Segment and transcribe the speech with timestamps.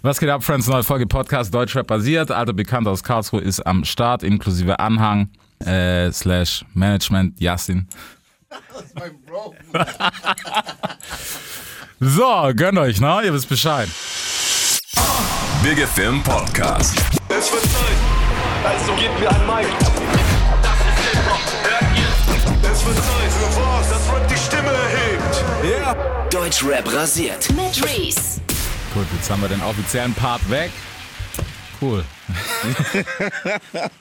[0.00, 0.68] Was geht ab, Friends?
[0.68, 2.30] Neue Folge Podcast Deutschrap basiert.
[2.30, 5.28] Alter Bekannt aus Karlsruhe ist am Start, inklusive Anhang,
[5.58, 7.88] äh, slash Management, Yassin.
[8.48, 9.56] Das ist mein Bro.
[11.98, 13.22] so, gönnt euch, ne?
[13.24, 13.88] Ihr wisst Bescheid.
[15.64, 16.96] Big Film Podcast.
[17.28, 17.98] Es wird Zeit,
[18.64, 19.66] also gebt mir ein Mic.
[20.62, 22.70] Das ist Hip-Hop, hört ihr?
[22.70, 25.44] Es wird Zeit für was, das Rap die Stimme erhebt.
[25.64, 25.96] Yeah.
[26.30, 27.48] Deutschrap rasiert.
[27.50, 28.40] Mit Reese.
[28.94, 30.70] Gut, jetzt haben wir den offiziellen Part weg.
[31.80, 32.04] Cool.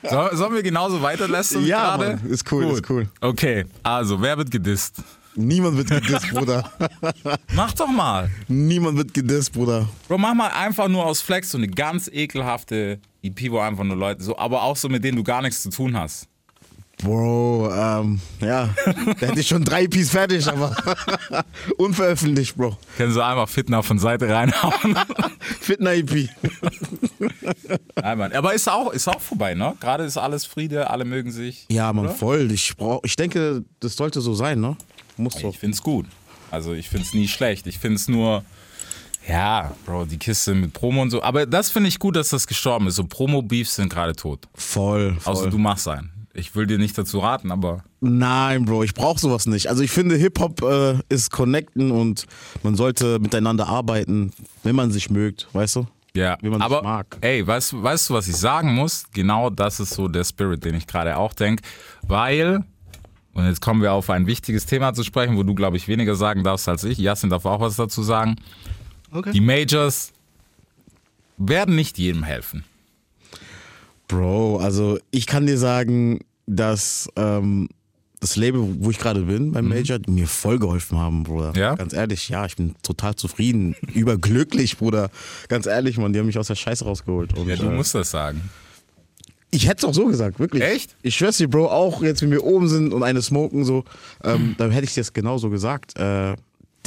[0.03, 1.97] so, sollen wir genauso weiterlästern Ja?
[1.97, 3.07] Mann, ist cool, ist cool.
[3.21, 5.03] Okay, also, wer wird gedisst?
[5.35, 6.71] Niemand wird gedisst, Bruder.
[7.53, 8.31] Mach doch mal.
[8.47, 9.87] Niemand wird gedisst, Bruder.
[10.07, 13.95] Bro, mach mal einfach nur aus Flex so eine ganz ekelhafte EP, wo einfach nur
[13.95, 16.27] Leute, so, aber auch so mit denen du gar nichts zu tun hast.
[17.03, 18.69] Bro, ähm, ja,
[19.19, 20.75] da hätte ich schon drei Piece fertig, aber
[21.77, 22.75] unveröffentlicht, Bro.
[22.97, 24.97] Können sie einmal Fitner von Seite reinhauen.
[25.61, 26.27] Fitner EP.
[28.01, 28.33] Nein, Mann.
[28.33, 29.75] Aber ist auch, ist auch vorbei, ne?
[29.79, 31.67] Gerade ist alles Friede, alle mögen sich.
[31.69, 32.15] Ja, Mann, Oder?
[32.15, 32.51] voll.
[32.51, 34.75] Ich, brauch, ich denke, das sollte so sein, ne?
[35.17, 35.49] Muss so.
[35.49, 36.07] Ich find's gut.
[36.49, 37.67] Also ich find's nie schlecht.
[37.67, 38.43] Ich find's nur,
[39.27, 41.21] ja, Bro, die Kiste mit Promo und so.
[41.21, 42.95] Aber das finde ich gut, dass das gestorben ist.
[42.95, 44.47] So Promo-Beefs sind gerade tot.
[44.55, 45.33] Voll, voll.
[45.33, 46.16] Außer du machst einen.
[46.39, 49.69] Ich will dir nicht dazu raten, aber Nein, Bro, ich brauche sowas nicht.
[49.69, 52.27] Also ich finde, Hip-Hop äh, ist connecten und
[52.61, 55.87] man sollte miteinander arbeiten, wenn man sich mögt, weißt du?
[56.13, 57.17] Ja, Wie man sich aber mag.
[57.21, 59.05] ey, weißt, du- weißt du, was ich sagen muss?
[59.13, 61.63] Genau das ist so der Spirit, den ich gerade auch denke,
[62.03, 62.63] weil,
[63.33, 66.13] und jetzt kommen wir auf ein wichtiges Thema zu sprechen, wo du, glaube ich, weniger
[66.15, 66.99] sagen darfst als ich.
[66.99, 68.35] Jasin darf auch was dazu sagen.
[69.11, 69.31] Okay.
[69.31, 70.11] Die Majors
[71.37, 72.63] werden nicht jedem helfen.
[74.07, 77.69] Bro, also ich kann dir sagen, dass ähm,
[78.19, 81.53] das Label, wo ich gerade bin, beim Major, die mir voll geholfen haben, Bruder.
[81.55, 81.75] Ja?
[81.75, 85.09] Ganz ehrlich, ja, ich bin total zufrieden, überglücklich, Bruder.
[85.49, 87.37] Ganz ehrlich, Mann, die haben mich aus der Scheiße rausgeholt.
[87.37, 88.41] Und, Ja, du äh, musst das sagen.
[89.51, 90.63] ich hätte es auch so gesagt, wirklich.
[90.63, 90.95] Echt?
[91.03, 93.83] Ich schwör's dir, Bro, auch jetzt, wenn wir oben sind und eine smoken, so,
[94.23, 95.97] ähm, dann hätte ich es genauso gesagt.
[95.99, 96.35] Äh,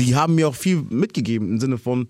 [0.01, 2.09] die haben mir auch viel mitgegeben im Sinne von,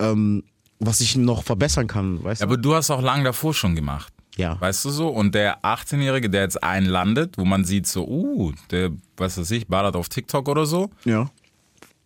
[0.00, 0.42] ähm,
[0.80, 2.52] was ich noch verbessern kann, weißt Ja, du?
[2.52, 4.12] aber du hast auch lange davor schon gemacht.
[4.40, 4.60] Ja.
[4.60, 5.08] Weißt du so?
[5.08, 9.68] Und der 18-Jährige, der jetzt einlandet, wo man sieht, so, uh, der, was weiß ich,
[9.68, 11.30] ballert auf TikTok oder so, Ja.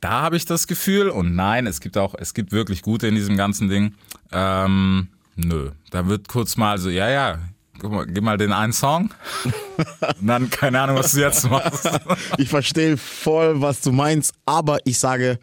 [0.01, 3.15] da habe ich das Gefühl, und nein, es gibt auch, es gibt wirklich gute in
[3.15, 3.95] diesem ganzen Ding.
[4.33, 5.71] Ähm, nö.
[5.91, 7.39] Da wird kurz mal so, ja, ja,
[7.79, 9.15] guck mal, gib mal den einen Song.
[10.21, 11.89] und dann, keine Ahnung, was du jetzt machst.
[12.39, 15.39] Ich verstehe voll, was du meinst, aber ich sage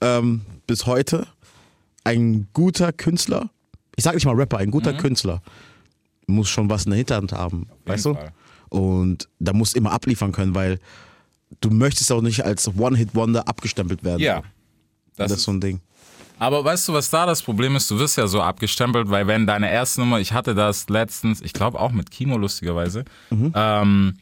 [0.00, 1.26] ähm, bis heute,
[2.04, 3.50] ein guter Künstler,
[3.96, 5.42] ich sage nicht mal Rapper, ein guter Künstler
[6.28, 8.14] muss schon was in der Hinterhand haben, weißt du?
[8.14, 8.32] Fall.
[8.68, 10.78] Und da muss immer abliefern können, weil
[11.60, 14.20] du möchtest auch nicht als One-Hit-Wonder abgestempelt werden.
[14.20, 14.42] ja.
[15.16, 15.80] Das, ist so ein Ding.
[16.38, 17.90] Aber weißt du, was da das Problem ist?
[17.90, 21.52] Du wirst ja so abgestempelt, weil wenn deine erste Nummer, ich hatte das letztens, ich
[21.52, 24.14] glaube auch mit Kino lustigerweise, ähm,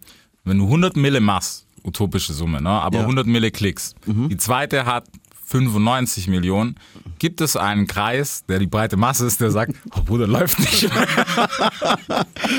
[0.45, 2.71] wenn du 100 Mille machst, utopische Summe, ne?
[2.71, 3.03] aber Ja.
[3.03, 5.07] 100 Mille Klicks, die zweite hat
[5.47, 6.77] 95 Millionen,
[7.19, 10.91] gibt es einen Kreis, der die breite Masse ist, der sagt, oh Bruder, läuft nicht.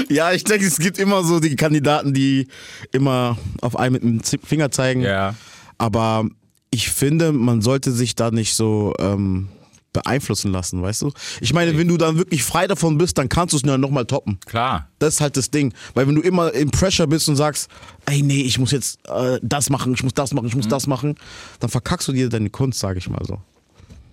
[0.09, 2.47] Ja, ich denke, es gibt immer so die Kandidaten, die
[2.91, 5.01] immer auf einen mit dem Finger zeigen.
[5.01, 5.35] ja.
[5.77, 6.25] Aber
[6.71, 9.49] ich finde, man sollte sich da nicht so ähm,
[9.97, 11.11] beeinflussen lassen, weißt du?
[11.41, 14.05] Ich meine, wenn du dann wirklich frei davon bist, dann kannst du es nur nochmal
[14.05, 14.39] toppen.
[14.45, 14.89] Klar.
[14.99, 15.73] Das ist halt das Ding.
[15.93, 17.69] Weil wenn du immer im Pressure bist und sagst,
[18.05, 20.87] ey, nee, ich muss jetzt äh, das machen, ich muss das machen, ich muss das
[20.87, 21.15] machen,
[21.59, 23.39] dann verkackst du dir deine Kunst, sage ich mal so.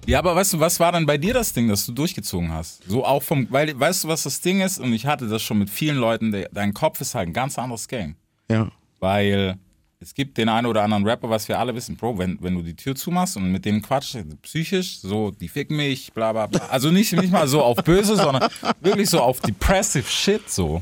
[0.07, 2.83] Ja, aber weißt du, was war dann bei dir das Ding, das du durchgezogen hast?
[2.87, 4.79] So auch vom, weil, weißt du, was das Ding ist?
[4.79, 7.59] Und ich hatte das schon mit vielen Leuten, der, dein Kopf ist halt ein ganz
[7.59, 8.17] anderes Game.
[8.51, 8.71] Ja.
[9.01, 9.59] Weil
[10.01, 12.63] es gibt den einen oder anderen Rapper, was wir alle wissen, Bro, wenn, wenn du
[12.63, 16.61] die Tür zumachst und mit dem Quatsch, psychisch, so, die ficken mich, bla bla bla.
[16.69, 18.51] Also nicht, nicht mal so auf böse, sondern
[18.81, 20.81] wirklich so auf depressive Shit, so.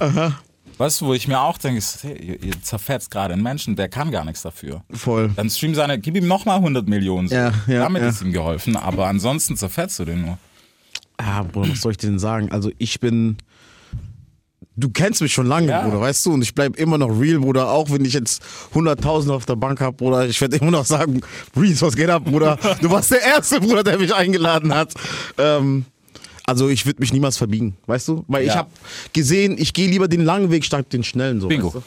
[0.78, 3.88] Weißt du, wo ich mir auch denke, hey, ihr, ihr zerfetzt gerade einen Menschen, der
[3.88, 4.82] kann gar nichts dafür.
[4.90, 5.30] Voll.
[5.36, 7.28] Dann stream seine, gib ihm nochmal 100 Millionen.
[7.28, 7.34] So.
[7.34, 8.08] Ja, ja, Damit ja.
[8.08, 10.38] ist ihm geholfen, aber ansonsten zerfetzt du den nur.
[11.20, 12.50] Ja, Bruder, was soll ich dir denn sagen?
[12.50, 13.36] Also ich bin.
[14.74, 15.82] Du kennst mich schon lange, Ja.
[15.82, 16.32] Bruder, weißt du?
[16.32, 17.70] Und ich bleib immer noch real, Bruder.
[17.70, 18.42] Auch wenn ich jetzt
[18.74, 20.26] 100.000 auf der Bank hab, Bruder.
[20.26, 21.20] Ich werde immer noch sagen,
[21.54, 22.58] Reese, was geht ab, Bruder?
[22.80, 24.94] Du warst der Erste, Bruder, der mich eingeladen hat.
[25.36, 25.84] Ähm,
[26.46, 28.24] also ich würde mich niemals verbiegen, weißt du?
[28.28, 28.56] Weil ich Ja.
[28.56, 28.70] habe
[29.12, 31.40] gesehen, ich gehe lieber den langen Weg statt den schnellen.
[31.40, 31.66] So, Bingo.
[31.68, 31.82] Weißt du?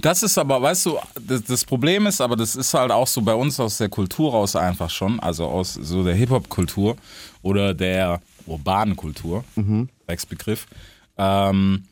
[0.00, 3.22] Das ist aber, weißt du, das, das Problem ist, aber das ist halt auch so
[3.22, 6.96] bei uns aus der Kultur raus einfach schon, also aus so der Hip-Hop-Kultur
[7.42, 9.88] oder der urbanen Kultur, Mhm.
[10.28, 10.66] Begriff.
[11.16, 11.84] Ähm,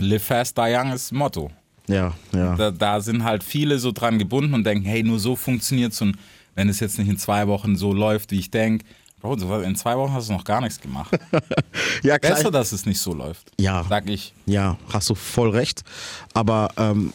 [0.00, 1.50] Live fast, die young ist Motto.
[1.86, 2.56] Ja, ja.
[2.56, 6.16] Da, da sind halt viele so dran gebunden und denken, hey, nur so funktioniert's und
[6.54, 8.84] wenn es jetzt nicht in zwei Wochen so läuft, wie ich denke,
[9.20, 11.10] Bro, in zwei Wochen hast du noch gar nichts gemacht.
[12.02, 12.36] Ja, klar.
[12.36, 13.52] Besser, dass es nicht so läuft.
[13.60, 13.84] Ja.
[13.86, 14.32] Sag ich.
[14.46, 15.82] Ja, hast du voll recht.
[16.32, 17.12] Aber ähm,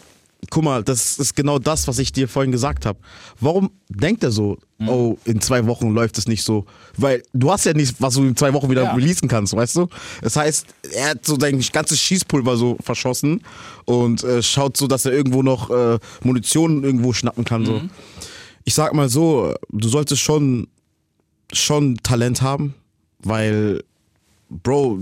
[0.49, 2.99] guck mal, das ist genau das, was ich dir vorhin gesagt habe.
[3.39, 4.89] Warum denkt er so, Mhm.
[4.89, 6.65] oh, in zwei Wochen läuft es nicht so?
[6.97, 8.93] Weil du hast ja nichts, was du in zwei Wochen wieder Ja.
[8.93, 9.87] releasen kannst, weißt du?
[10.21, 13.41] Das heißt, er hat so sein ganzes Schießpulver so verschossen
[13.85, 17.61] und äh, schaut so, dass er irgendwo noch äh, Munition irgendwo schnappen kann.
[17.61, 17.65] Mhm.
[17.65, 17.81] So.
[18.65, 20.67] Ich sag mal so, du solltest schon,
[21.53, 22.73] schon Talent haben,
[23.19, 23.83] weil
[24.49, 24.99] Bro,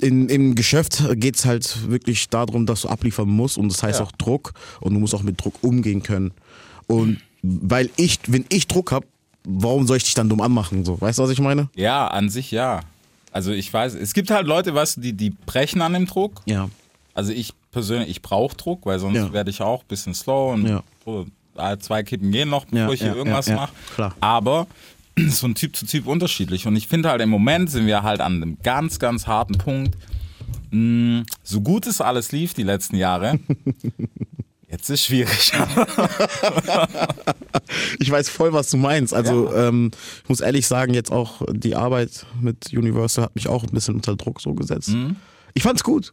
[0.00, 4.00] in, im Geschäft geht es halt wirklich darum, dass du abliefern musst und das heißt
[4.00, 4.06] Ja.
[4.06, 6.32] auch Druck und du musst auch mit Druck umgehen können.
[6.86, 9.06] Und weil ich, wenn ich Druck habe,
[9.44, 10.84] warum soll ich dich dann dumm anmachen?
[10.84, 11.68] So, weißt du, was ich meine?
[11.76, 12.80] Ja, an sich ja.
[13.32, 16.42] Also ich weiß, es gibt halt Leute, weißt du, die, die brechen an dem Druck.
[16.46, 16.68] Ja.
[17.14, 19.32] Also ich persönlich, ich brauche Druck, weil sonst Ja.
[19.32, 21.76] werde ich auch ein bisschen slow und Ja.
[21.78, 23.72] zwei Kippen gehen noch, bevor Ja, ich hier irgendwas mache.
[23.94, 24.14] klar.
[24.20, 24.66] Aber
[25.16, 26.66] ist von Typ zu Typ unterschiedlich.
[26.66, 29.96] Und ich finde halt im Moment sind wir halt an einem ganz, ganz harten Punkt.
[30.70, 33.38] Mm, So gut es alles lief die letzten Jahre,
[34.68, 35.52] jetzt ist schwierig.
[37.98, 39.12] Ich weiß voll, was du meinst.
[39.12, 39.90] Also ähm,
[40.22, 43.96] ich muss ehrlich sagen, jetzt auch die Arbeit mit Universal hat mich auch ein bisschen
[43.96, 44.94] unter Druck so gesetzt.
[45.54, 46.12] Ich fand's gut,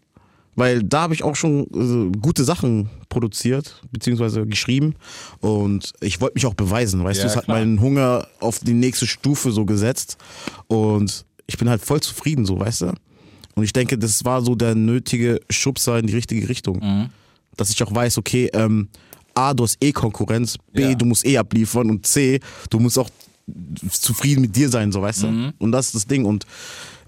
[0.56, 4.96] weil da habe ich auch schon äh, gute Sachen produziert beziehungsweise geschrieben
[5.40, 7.58] und ich wollte mich auch beweisen, weißt Ja, du, es hat klar.
[7.60, 10.18] meinen Hunger auf die nächste Stufe so gesetzt
[10.68, 12.94] und ich bin halt voll zufrieden so, weißt du.
[13.56, 16.80] Und ich denke, das war so der nötige Schubser in die richtige Richtung.
[16.82, 17.10] Mhm.
[17.56, 18.88] Dass ich auch weiß, okay, ähm,
[19.36, 20.96] A, du hast eh Konkurrenz, B, Ja.
[20.96, 22.40] du musst eh abliefern und C,
[22.72, 23.10] du musst auch
[23.92, 25.54] zufrieden mit dir sein, so weißt Mhm.
[25.60, 25.66] du.
[25.66, 26.26] Und das ist das Ding.
[26.26, 26.46] Und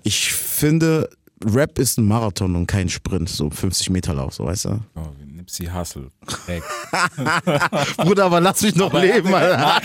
[0.04, 1.10] ich finde,
[1.46, 4.80] Rap ist ein Marathon und kein Sprint, so 50 Meter Lauf, so weißt du.
[4.96, 6.10] Oh, wie Nipsey Hussle.
[6.48, 6.64] Weg.
[7.98, 9.82] Bruder, aber lass mich noch leben, Alter.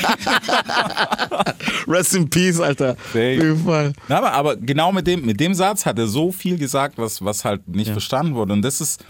[1.86, 2.92] Rest in Peace, Alter.
[2.92, 3.30] Auf Safe.
[3.32, 3.92] jeden Fall.
[4.08, 7.24] Na, aber, aber genau mit dem, mit dem Satz hat er so viel gesagt, was,
[7.24, 8.52] was halt nicht verstanden wurde.
[8.52, 9.04] Und das ist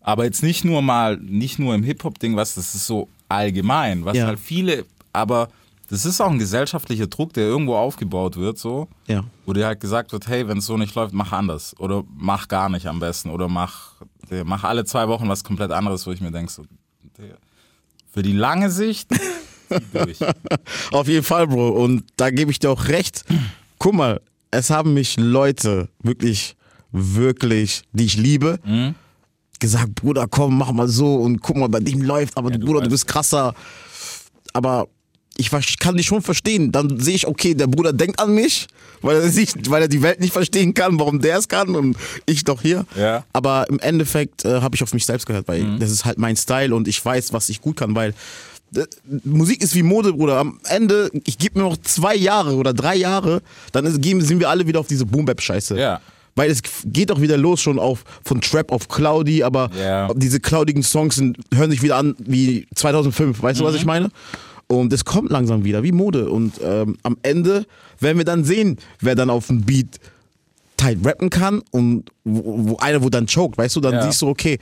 [0.00, 4.16] aber jetzt nicht nur mal, nicht nur im Hip-Hop-Ding, was, das ist so allgemein, was
[4.16, 4.26] Ja.
[4.26, 5.48] halt viele, aber
[5.88, 8.88] das ist auch ein gesellschaftlicher Druck, der irgendwo aufgebaut wird, so.
[9.06, 9.24] Ja.
[9.44, 11.74] Wo dir halt gesagt wird, hey, wenn es so nicht läuft, mach anders.
[11.78, 13.30] Oder mach gar nicht am besten.
[13.30, 13.92] Oder mach,
[14.44, 16.64] mach alle zwei Wochen was komplett anderes, wo ich mir denke, so,
[18.12, 19.10] für die lange Sicht,
[19.92, 20.18] durch.
[20.92, 21.68] Auf jeden Fall, Bro.
[21.70, 23.24] Und da gebe ich dir auch recht.
[23.78, 26.56] Guck mal, es haben mich Leute wirklich,
[26.92, 28.58] wirklich, die ich liebe,
[29.58, 32.80] gesagt, Bruder, komm, mach mal so und guck mal, bei dem läuft, aber du Bruder,
[32.80, 32.90] du weißt.
[32.90, 33.54] bist krasser.
[34.52, 34.88] Aber
[35.38, 36.72] ich kann dich schon verstehen.
[36.72, 38.66] Dann sehe ich, okay, der Bruder denkt an mich,
[39.02, 41.96] weil er, sich, weil er die Welt nicht verstehen kann, warum der es kann und
[42.24, 42.86] ich doch hier.
[42.96, 43.24] Ja.
[43.32, 46.36] Aber im Endeffekt äh, habe ich auf mich selbst gehört, weil das ist halt mein
[46.36, 48.14] Style und ich weiß, was ich gut kann, weil
[48.74, 48.84] äh,
[49.24, 50.38] Musik ist wie Mode, Bruder.
[50.38, 53.42] Am Ende, ich gebe mir noch zwei Jahre oder drei Jahre,
[53.72, 55.78] dann ist, gehen, sind wir alle wieder auf diese Boom-Bap-Scheiße.
[55.78, 56.00] Ja.
[56.38, 60.12] Weil es geht auch wieder los schon auf von Trap auf Cloudy, aber Ja.
[60.14, 63.42] diese cloudigen Songs sind, hören sich wieder an wie 2005.
[63.42, 64.10] Weißt du, was ich meine?
[64.68, 66.28] Und es kommt langsam wieder, wie Mode.
[66.30, 67.66] Und ähm, am Ende
[68.00, 70.00] werden wir dann sehen, wer dann auf dem Beat
[70.76, 74.02] tight rappen kann und wo, wo einer, wo dann choked, weißt du, dann Ja.
[74.02, 74.58] siehst du, okay,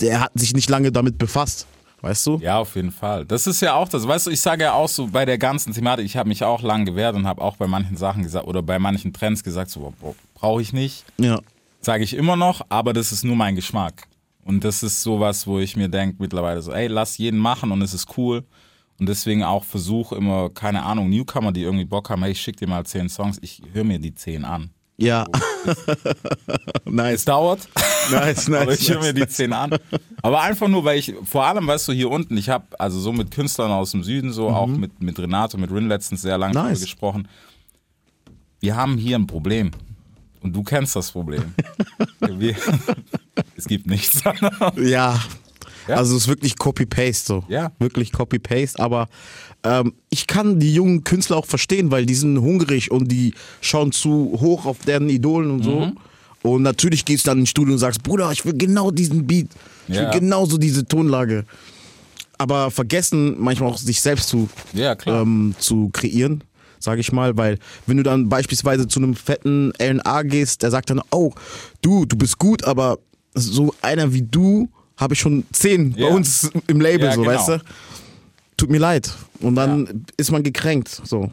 [0.00, 1.66] der hat sich nicht lange damit befasst,
[2.00, 2.38] weißt du?
[2.38, 3.26] Ja, auf jeden Fall.
[3.26, 4.06] Das ist ja auch das.
[4.08, 6.62] Weißt du, ich sage ja auch so bei der ganzen Thematik, ich habe mich auch
[6.62, 9.92] lang gewehrt und habe auch bei manchen Sachen gesagt oder bei manchen Trends gesagt, so
[10.34, 11.04] brauche ich nicht.
[11.18, 11.40] Ja.
[11.80, 14.04] Sage ich immer noch, aber das ist nur mein Geschmack.
[14.44, 17.82] Und das ist sowas, wo ich mir denke mittlerweile so, ey, lass jeden machen und
[17.82, 18.44] es ist cool.
[19.00, 22.56] Und deswegen auch versuche immer, keine Ahnung, Newcomer, die irgendwie Bock haben, hey, ich schick
[22.56, 24.70] dir mal zehn Songs, ich höre mir die zehn an.
[24.96, 25.24] Ja.
[26.84, 27.68] Es nice, dauert,
[28.10, 28.80] nice, aber nice.
[28.80, 29.76] ich höre mir die zehn an.
[30.22, 33.12] Aber einfach nur, weil ich, vor allem, weißt du, hier unten, ich habe also so
[33.12, 36.58] mit Künstlern aus dem Süden, so auch mit, mit Renato, mit Rin letztens sehr lange
[36.58, 36.68] Mhm.
[36.68, 36.80] Nice.
[36.80, 37.28] gesprochen.
[38.60, 39.70] Wir haben hier ein Problem.
[40.40, 41.54] Und du kennst das Problem.
[42.20, 42.54] Wir,
[43.56, 44.22] es gibt nichts.
[44.76, 45.20] Ja.
[45.88, 45.96] Ja.
[45.96, 47.44] Also es ist wirklich Copy-Paste so.
[47.48, 47.72] Ja.
[47.78, 48.78] Wirklich Copy-Paste.
[48.80, 49.08] Aber
[49.64, 53.92] ähm, ich kann die jungen Künstler auch verstehen, weil die sind hungrig und die schauen
[53.92, 55.80] zu hoch auf deren Idolen und so.
[55.80, 55.96] Mhm.
[56.42, 59.48] Und natürlich gehst du dann ins Studio und sagst, Bruder, ich will genau diesen Beat.
[59.88, 60.02] Ich Ja.
[60.12, 61.44] will genauso diese Tonlage.
[62.36, 66.44] Aber vergessen manchmal auch sich selbst zu, Ja, ähm, zu kreieren,
[66.78, 70.90] sage ich mal, weil wenn du dann beispielsweise zu einem fetten LNA gehst, der sagt
[70.90, 71.32] dann, oh,
[71.82, 72.98] du, du bist gut, aber
[73.34, 74.68] so einer wie du
[74.98, 77.32] habe ich schon zehn bei uns im Label, so, genau.
[77.34, 77.60] weißt du?
[78.56, 79.10] Tut mir leid.
[79.40, 81.30] Und dann ist man gekränkt, so.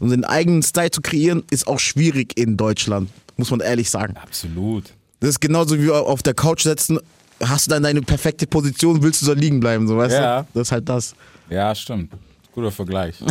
[0.00, 4.16] Und den eigenen Style zu kreieren, ist auch schwierig in Deutschland, muss man ehrlich sagen.
[4.16, 4.84] Absolut.
[5.20, 6.98] Das ist genauso wie auf der Couch setzen,
[7.42, 10.42] hast du dann deine perfekte Position, willst du da liegen bleiben, so, weißt Ja.
[10.42, 10.48] du?
[10.54, 11.14] Das ist halt das.
[11.48, 12.12] Ja, stimmt.
[12.52, 13.16] Guter Vergleich.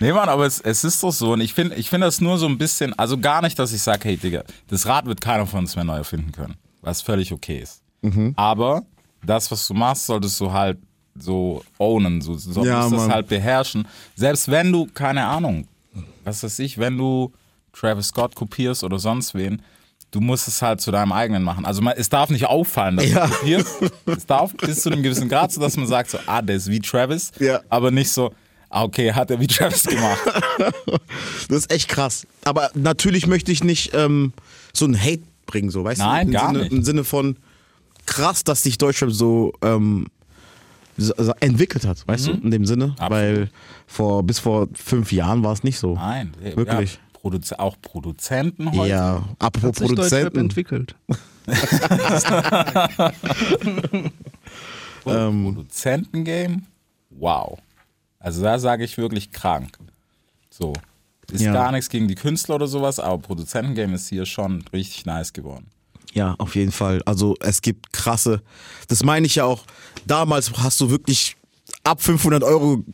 [0.00, 1.34] Nee, Mann, aber es, es ist doch so.
[1.34, 3.80] Und ich finde ich find das nur so ein bisschen, also gar nicht, dass ich
[3.82, 6.56] sage, hey, Digga, das Rad wird keiner von uns mehr neu erfinden können.
[6.82, 7.80] Was völlig okay ist.
[8.02, 8.32] Mhm.
[8.36, 8.82] Aber
[9.24, 10.78] das, was du machst, solltest du halt
[11.16, 13.86] so ownen, so, so Ja, solltest das halt beherrschen.
[14.16, 15.66] Selbst wenn du, keine Ahnung,
[16.24, 17.32] was weiß ich, wenn du
[17.72, 19.62] Travis Scott kopierst oder sonst wen,
[20.10, 21.64] du musst es halt zu deinem eigenen machen.
[21.64, 23.26] Also man, es darf nicht auffallen, dass Ja.
[23.26, 23.76] du kopierst.
[24.06, 26.68] Es darf bis zu einem gewissen Grad, so dass man sagt, so, ah, der ist
[26.70, 27.60] wie Travis, Ja.
[27.68, 28.32] aber nicht so,
[28.70, 30.20] ah, okay, hat er wie Travis gemacht.
[31.48, 32.26] Das ist echt krass.
[32.44, 34.32] Aber natürlich möchte ich nicht ähm,
[34.72, 36.32] so einen Hate bringen, so, weißt Nein, du?
[36.32, 36.72] Im gar Sinne, nicht.
[36.72, 37.36] Im Sinne von
[38.06, 40.06] krass, dass sich Deutschland so, ähm,
[41.40, 42.32] entwickelt hat, weißt du?
[42.32, 42.88] In dem Sinne.
[42.88, 42.92] Mhm.
[42.92, 43.10] Absolut.
[43.10, 43.50] Weil
[43.86, 45.94] vor, bis vor fünf Jahren war es nicht so.
[45.94, 46.94] Nein, Wirklich.
[46.94, 48.90] Ja, Produz auch Produzenten heute.
[48.90, 50.38] Ja, apropos Hat sich Deutschrap Produzenten.
[50.40, 50.96] entwickelt.
[55.06, 55.44] Ähm.
[55.44, 56.62] Produzentengame,
[57.10, 57.58] wow.
[58.18, 59.78] Also da sage ich wirklich krank.
[60.50, 60.72] So.
[61.30, 61.52] Ist Ja.
[61.52, 65.66] gar nichts gegen die Künstler oder sowas, aber Produzentengame ist hier schon richtig nice geworden.
[66.12, 67.00] Ja, auf jeden Fall.
[67.06, 68.42] Also es gibt krasse,
[68.88, 69.64] das meine ich ja auch,
[70.06, 71.36] damals hast du wirklich
[71.84, 72.84] ab 500 Euro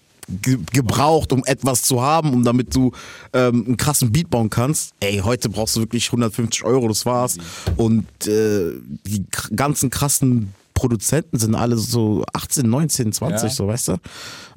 [0.43, 2.93] ge gebraucht, um etwas zu haben, um damit du
[3.33, 4.93] ähm, einen krassen Beat bauen kannst.
[5.01, 7.39] Ey, heute brauchst du wirklich 150 Euro, das war's.
[7.77, 8.73] Und äh,
[9.07, 9.25] die
[9.57, 13.49] ganzen krassen Produzenten sind alle so 18, 19, 20, Ja.
[13.57, 13.97] so weißt du.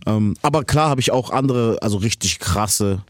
[0.05, 3.01] Ähm, aber klar habe ich auch andere, also richtig krasse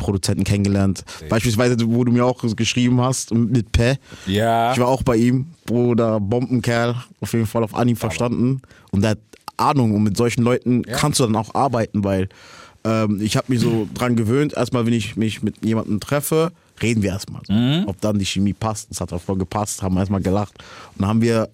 [0.00, 1.04] Produzenten kennengelernt.
[1.28, 3.96] Beispielsweise, wo du mir auch geschrieben hast, mit Pä.
[4.26, 4.72] Ja.
[4.72, 8.62] Ich war auch bei ihm, Bruder, Bombenkerl, auf jeden Fall auf Anhieb verstanden.
[8.90, 9.18] Und der hat
[9.56, 12.28] Ahnung und mit solchen Leuten kannst du dann auch arbeiten, weil
[12.84, 16.52] ähm, ich habe mich so dran gewöhnt, erstmal, wenn ich mich mit jemandem treffe,
[16.82, 17.42] reden wir erstmal.
[17.46, 17.52] So.
[17.52, 17.84] Mhm.
[17.86, 20.54] Ob dann die Chemie passt, das hat auch voll gepasst, haben erstmal gelacht.
[20.94, 21.50] Und dann haben wir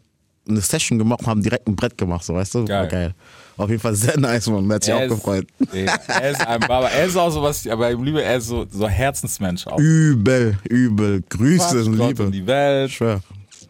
[0.48, 2.58] eine Session gemacht und haben direkt ein Brett gemacht, so weißt du?
[2.60, 2.88] War Geil.
[2.88, 3.14] geil.
[3.56, 4.68] Auf jeden Fall sehr nice, man.
[4.68, 5.46] Der hat sich auch ist, gefreut.
[5.72, 6.88] Nee, er ist ein Baba.
[6.88, 9.78] Er ist auch so was, aber ich liebe, er ist so, so Herzensmensch auch.
[9.78, 11.22] Übel, übel.
[11.28, 12.22] Grüße und Gott Liebe.
[12.26, 12.90] und die Welt.
[12.90, 13.20] Ich schwör.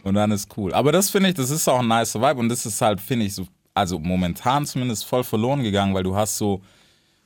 [0.03, 0.73] Und dann ist cool.
[0.75, 3.27] Aber das finde ich, das ist auch ein nice Vibe und das ist halt, finde
[3.27, 6.61] ich, so, also momentan zumindest voll verloren gegangen, weil du hast so,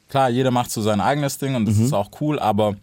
[0.08, 1.84] klar, jeder macht so sein eigenes Ding und das Mhm.
[1.86, 2.76] ist auch cool, aber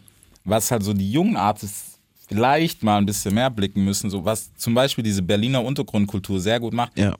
[0.44, 1.97] was halt so die jungen Artists
[2.28, 6.60] vielleicht mal ein bisschen mehr blicken müssen, so was zum Beispiel diese Berliner Untergrundkultur sehr
[6.60, 7.14] gut macht, Ja,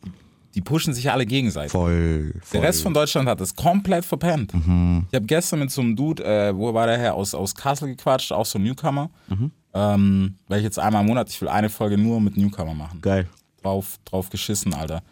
[0.55, 1.73] die pushen sich alle gegenseitig.
[1.73, 2.33] voll.
[2.43, 2.61] voll.
[2.61, 4.53] Der Rest von Deutschland hat das komplett verpennt.
[4.55, 5.07] Mhm.
[5.11, 7.89] Ich habe gestern mit so einem Dude, äh, wo war der her, aus, aus Kassel
[7.89, 9.11] gequatscht, auch so ein Newcomer.
[9.29, 9.51] Mhm.
[9.75, 13.01] Ähm, weil ich jetzt einmal im Monat, ich will eine Folge nur mit Newcomer machen.
[13.01, 13.29] Geil.
[13.63, 15.03] Drauf, drauf geschissen, Alter.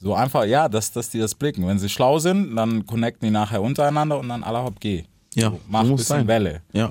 [0.00, 1.66] So einfach, ja, dass, dass die das blicken.
[1.66, 5.04] Wenn sie schlau sind, dann connecten die nachher untereinander und dann hopp geh.
[5.34, 6.26] Ja, so, mach ein bisschen sein.
[6.26, 6.62] Welle.
[6.72, 6.90] Ja.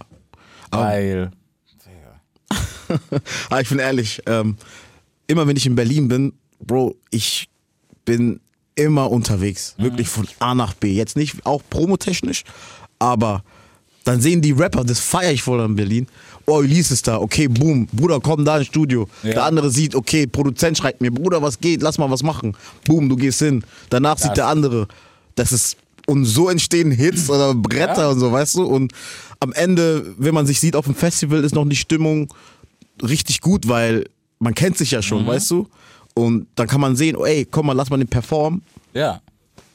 [0.72, 1.32] Weil,
[3.50, 4.58] Aber ich bin ehrlich, ähm,
[5.28, 7.50] immer wenn ich in Berlin bin, Bro, ich
[8.06, 8.40] bin
[8.75, 9.75] immer unterwegs.
[9.78, 10.94] Wirklich von A nach B.
[10.94, 12.44] Jetzt nicht auch promotechnisch,
[13.00, 13.44] aber
[14.04, 16.08] dann sehen die Rapper, das feiere ich voll in Berlin.
[16.46, 19.10] Oh, Elise ist da, okay, boom, Bruder, komm da ins Studio.
[19.24, 19.32] Ja.
[19.32, 22.56] Der andere sieht, okay, Produzent schreibt mir, Bruder, was geht, lass mal was machen.
[22.86, 23.64] Boom, du gehst hin.
[23.90, 24.88] Danach sieht der andere,
[25.34, 28.10] das ist, und so entstehen Hits oder Bretter Ja.
[28.10, 28.64] und so, weißt du?
[28.66, 28.92] Und
[29.40, 32.32] am Ende, wenn man sich sieht auf dem Festival, ist noch die Stimmung
[33.02, 34.06] richtig gut, weil
[34.40, 35.28] man kennt sich ja schon, Mhm.
[35.28, 35.68] weißt du?
[36.14, 38.62] Und dann kann man sehen, oh, ey, komm mal, lass mal den performen.
[38.94, 39.22] ja,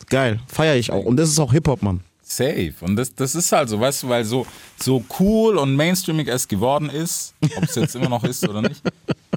[0.09, 1.05] Geil, feiere ich auch.
[1.05, 2.00] Und das ist auch Hip-Hop, Mann.
[2.23, 2.73] Safe.
[2.81, 4.45] Und das, das ist halt so, weißt du, weil so,
[4.83, 8.83] so cool und mainstreamig es geworden ist, ob es jetzt immer noch ist oder nicht.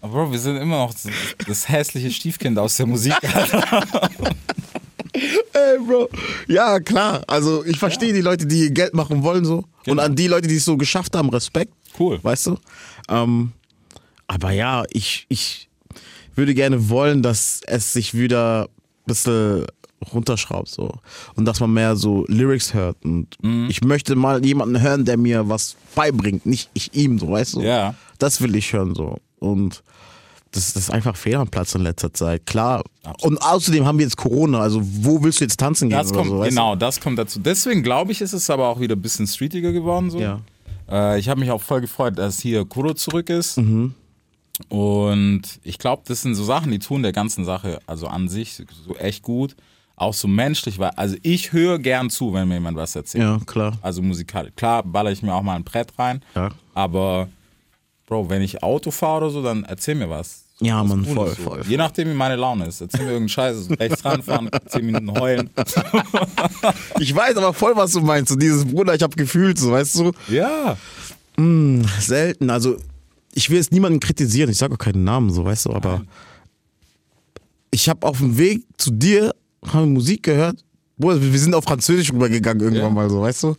[0.02, 1.08] Aber Bro, wir sind immer noch das,
[1.48, 3.13] das hässliche Stiefkind aus der Musik.
[5.54, 6.10] Ey, Bro.
[6.48, 7.24] Ja, klar.
[7.28, 9.58] Also ich verstehe die Leute, die ihr Geld machen wollen so.
[9.58, 10.02] Und Genau.
[10.04, 11.74] an die Leute, die es so geschafft haben, Respekt.
[12.00, 12.20] Cool.
[12.24, 12.58] Weißt du?
[13.10, 13.52] Ähm,
[14.27, 15.70] aber ja, ich, ich
[16.36, 18.68] würde gerne wollen, dass es sich wieder ein
[19.06, 19.65] bisschen
[20.13, 20.92] runterschraubt so.
[21.36, 22.98] Und dass man mehr so Lyrics hört.
[23.06, 23.68] Und Mhm.
[23.70, 26.46] ich möchte mal jemanden hören, der mir was beibringt.
[26.46, 27.62] Nicht ich ihm, so, weißt du?
[27.62, 27.96] Ja.
[28.20, 29.18] Das will ich hören so.
[29.39, 29.82] Und
[30.51, 32.46] das, das ist einfach fehl am Platz in letzter Zeit.
[32.46, 32.84] Klar.
[33.22, 34.60] Und außerdem haben wir jetzt Corona.
[34.60, 36.39] Also wo willst du jetzt tanzen gehen Das kommt, so?
[36.39, 36.56] weißt du?
[36.56, 37.39] genau, das kommt dazu.
[37.39, 40.12] Deswegen glaube ich, ist es aber auch wieder ein bisschen streetiger geworden.
[40.12, 40.20] So.
[40.20, 40.42] Ja.
[40.89, 43.58] Äh, ich habe mich auch voll gefreut, dass hier Kuro zurück ist.
[43.58, 43.94] Mhm.
[44.70, 48.56] Und ich glaube, das sind so Sachen, die tun der ganzen Sache, also an sich,
[48.56, 49.56] so echt gut.
[49.96, 53.24] Auch so menschlich, weil, also ich höre gern zu, wenn mir jemand was erzählt.
[53.24, 53.78] Ja, klar.
[53.82, 54.54] Also musikalisch.
[54.56, 56.24] Klar, baller ich mir auch mal ein Brett rein.
[56.36, 56.50] Ja.
[56.74, 57.30] Aber,
[58.08, 60.46] Bro, wenn ich Auto fahre oder so, dann erzähl mir was.
[60.60, 61.44] Ja, Cooles voll, so.
[61.44, 61.62] voll.
[61.68, 62.82] Je nachdem, wie meine Laune ist.
[62.82, 65.50] Erzähl mir irgendeinen Scheiß, rechts ranfahren, 10 Minuten heulen.
[67.00, 68.32] Ich weiß aber voll, was du meinst.
[68.32, 70.12] So dieses Bruder, ich habe gefühlt, so, weißt du?
[70.30, 70.78] Ja.
[72.00, 72.50] Selten.
[72.50, 72.78] Also,
[73.36, 74.50] ich will jetzt niemanden kritisieren.
[74.50, 76.04] Ich sage auch keinen Namen, so, weißt du, aber
[77.72, 79.34] ich habe auf dem Weg zu dir
[79.66, 80.63] haben Musik gehört.
[80.98, 82.90] Wir sind auf Französisch rübergegangen irgendwann Ja.
[82.94, 83.56] mal, so, weißt du?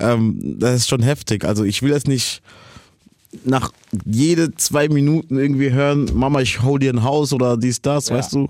[0.00, 1.44] ähm, das ist schon heftig.
[1.44, 2.42] Also ich will jetzt nicht
[3.44, 3.72] nach
[4.04, 8.16] jede zwei Minuten irgendwie hören, Mama, ich hol dir ein Haus oder dies, das, Ja.
[8.16, 8.48] weißt du.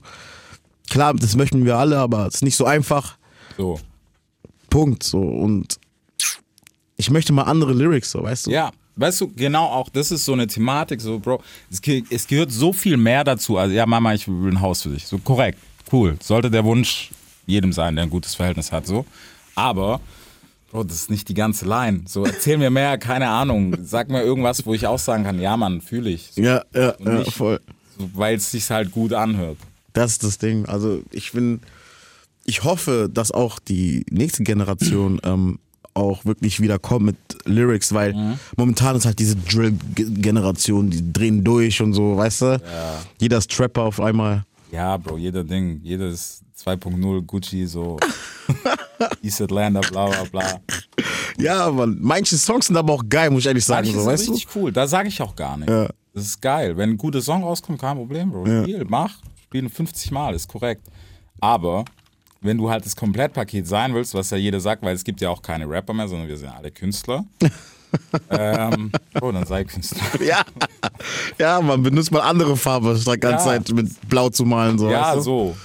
[0.90, 3.16] Klar, das möchten wir alle, aber es ist nicht so einfach.
[3.57, 3.81] So.
[4.71, 5.02] Punkt.
[5.02, 5.21] So.
[5.21, 5.78] Und
[6.97, 8.50] ich möchte mal andere Lyrics, so, weißt du?
[8.50, 11.80] Ja, weißt du, genau auch, das ist so eine Thematik, so, Bro, es,
[12.11, 13.56] es gehört so viel mehr dazu.
[13.58, 15.06] Also, ja, Mama, ich will ein Haus für dich.
[15.06, 15.58] So, korrekt,
[15.92, 16.16] cool.
[16.22, 17.11] Sollte der Wunsch
[17.46, 19.04] jedem sein, der ein gutes Verhältnis hat, so.
[19.54, 20.00] Aber,
[20.70, 22.02] Bro, das ist nicht die ganze Line.
[22.06, 23.76] So, erzähl mir mehr, keine Ahnung.
[23.82, 26.30] Sag mir irgendwas, wo ich auch sagen kann, ja, Mann, fühle ich.
[26.32, 27.61] So, Ja, ja, Und ja nicht- voll.
[27.99, 29.58] so, Weil es sich halt gut anhört.
[29.92, 30.64] Das ist das Ding.
[30.64, 31.61] Also ich bin,
[32.46, 35.58] ich hoffe, dass auch die nächste Generation ähm,
[35.94, 41.80] auch wirklich wieder kommt mit Lyrics, weil momentan ist halt diese Drill-Generation, die drehen durch
[41.82, 42.62] und so, weißt du?
[43.18, 44.44] Jeder ist Trapper auf einmal.
[44.70, 47.99] Ja, Bro, jeder Ding, jeder ist 2.0 Gucci, so
[49.22, 50.61] East Atlanta, bla bla bla.
[51.38, 54.12] Ja, man, manche Songs sind aber auch geil, muss ich ehrlich sagen, Manche so, sind
[54.12, 54.32] weißt du?
[54.32, 55.68] richtig cool, da sage ich auch gar nicht.
[55.68, 55.88] Ja.
[56.14, 56.76] Das ist geil.
[56.76, 58.44] Wenn ein guter Song rauskommt, kein Problem, Bro.
[58.62, 60.87] Spiel, mach, spielen 50 Mal, ist korrekt.
[61.40, 61.84] Aber
[62.42, 65.30] wenn du halt das Komplettpaket sein willst, was ja jeder sagt, weil es gibt ja
[65.30, 67.25] auch keine Rapper mehr, sondern wir sind alle Künstler.
[68.30, 70.02] ähm, Bro, dann sei Künstler.
[70.20, 70.42] Ja,
[71.38, 73.52] ja, man benutzt mal andere Farbe, statt die ganze Ja.
[73.52, 74.90] Zeit mit Blau zu malen, so.
[74.90, 75.20] Ja, weißt du?
[75.20, 75.56] so.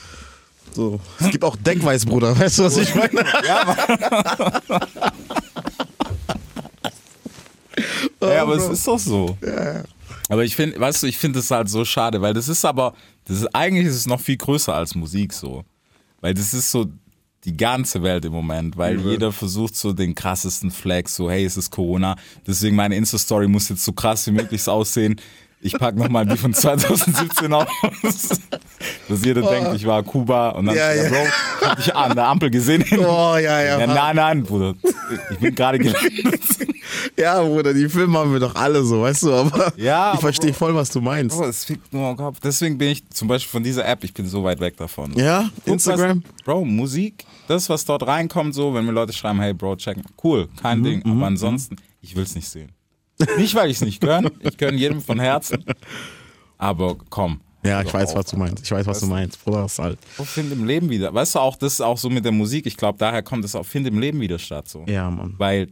[0.73, 0.99] so.
[1.19, 3.11] Es gibt auch Deckweiß, Bruder, weißt du, was ich meine?
[3.47, 4.81] Ja, Mann.
[8.21, 9.37] ja, aber es ist doch so.
[10.29, 12.93] Aber ich finde, weißt du, ich finde es halt so schade, weil das ist aber,
[13.25, 15.63] das ist, eigentlich ist es noch viel größer als Musik so.
[16.21, 16.87] Weil das ist so
[17.45, 21.55] die ganze Welt im Moment, weil jeder versucht so den krassesten Flex, so hey, es
[21.55, 25.15] ist Corona, deswegen meine Insta-Story muss jetzt so krass wie möglich aussehen.
[25.59, 27.67] Ich pack nochmal die von 2017 aus,
[29.09, 31.09] dass jeder denkt, ich war Kuba und dann, Ja, ja.
[31.09, 31.15] Bro,
[31.61, 32.85] ich hab dich an der Ampel gesehen.
[32.99, 33.79] Oh, ja, ja.
[33.79, 34.75] Ja, nein, nein, Bruder.
[35.31, 36.13] Ich bin gerade gelandet.
[37.17, 40.53] Ja, Bruder, die Filme haben wir doch alle so, weißt du, aber Ja, ich verstehe
[40.53, 41.35] voll, was du meinst.
[41.35, 42.39] Bro, es fickt nur am Kopf.
[42.41, 45.11] Deswegen bin ich zum Beispiel von dieser App, ich bin so weit weg davon.
[45.15, 46.23] Ja, Instagram?
[46.23, 49.97] Was, Bro, Musik, das, was dort reinkommt, so, wenn mir Leute schreiben, hey Bro, check,
[50.23, 51.03] cool, Mhm, kein Ding.
[51.05, 52.71] Aber ansonsten, ich will es nicht sehen.
[53.37, 55.63] Nicht, weil ich es nicht gönn, ich gönn jedem von Herzen.
[56.57, 57.41] Aber komm.
[57.63, 58.17] Ja, ich weiß, auf.
[58.17, 58.63] was du meinst.
[58.63, 59.43] Ich weiß, was du meinst.
[59.43, 59.99] Bruder, das ist halt.
[60.15, 61.13] Bro, Find im Leben wieder.
[61.13, 62.65] Weißt du auch, das ist auch so mit der Musik.
[62.65, 64.69] Ich glaube, daher kommt es auch, find im Leben wieder statt.
[64.69, 64.85] So.
[64.87, 65.35] Ja, Mann.
[65.37, 65.69] Weil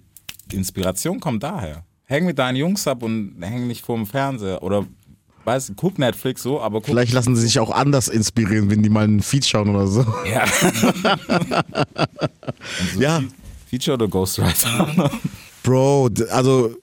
[0.52, 1.86] die Inspiration kommt daher.
[2.06, 4.62] Häng mit deinen Jungs ab und häng nicht vorm Fernseher.
[4.62, 4.86] Oder,
[5.46, 6.88] weißt du, guck Netflix so, aber guck.
[6.88, 10.06] Vielleicht lassen sie sich auch anders inspirieren, wenn die mal einen Feed schauen oder so.
[10.30, 10.46] Ja.
[12.98, 13.22] Ja,
[13.70, 15.12] Feature oder Ghostwriter?
[15.64, 16.76] Bro, also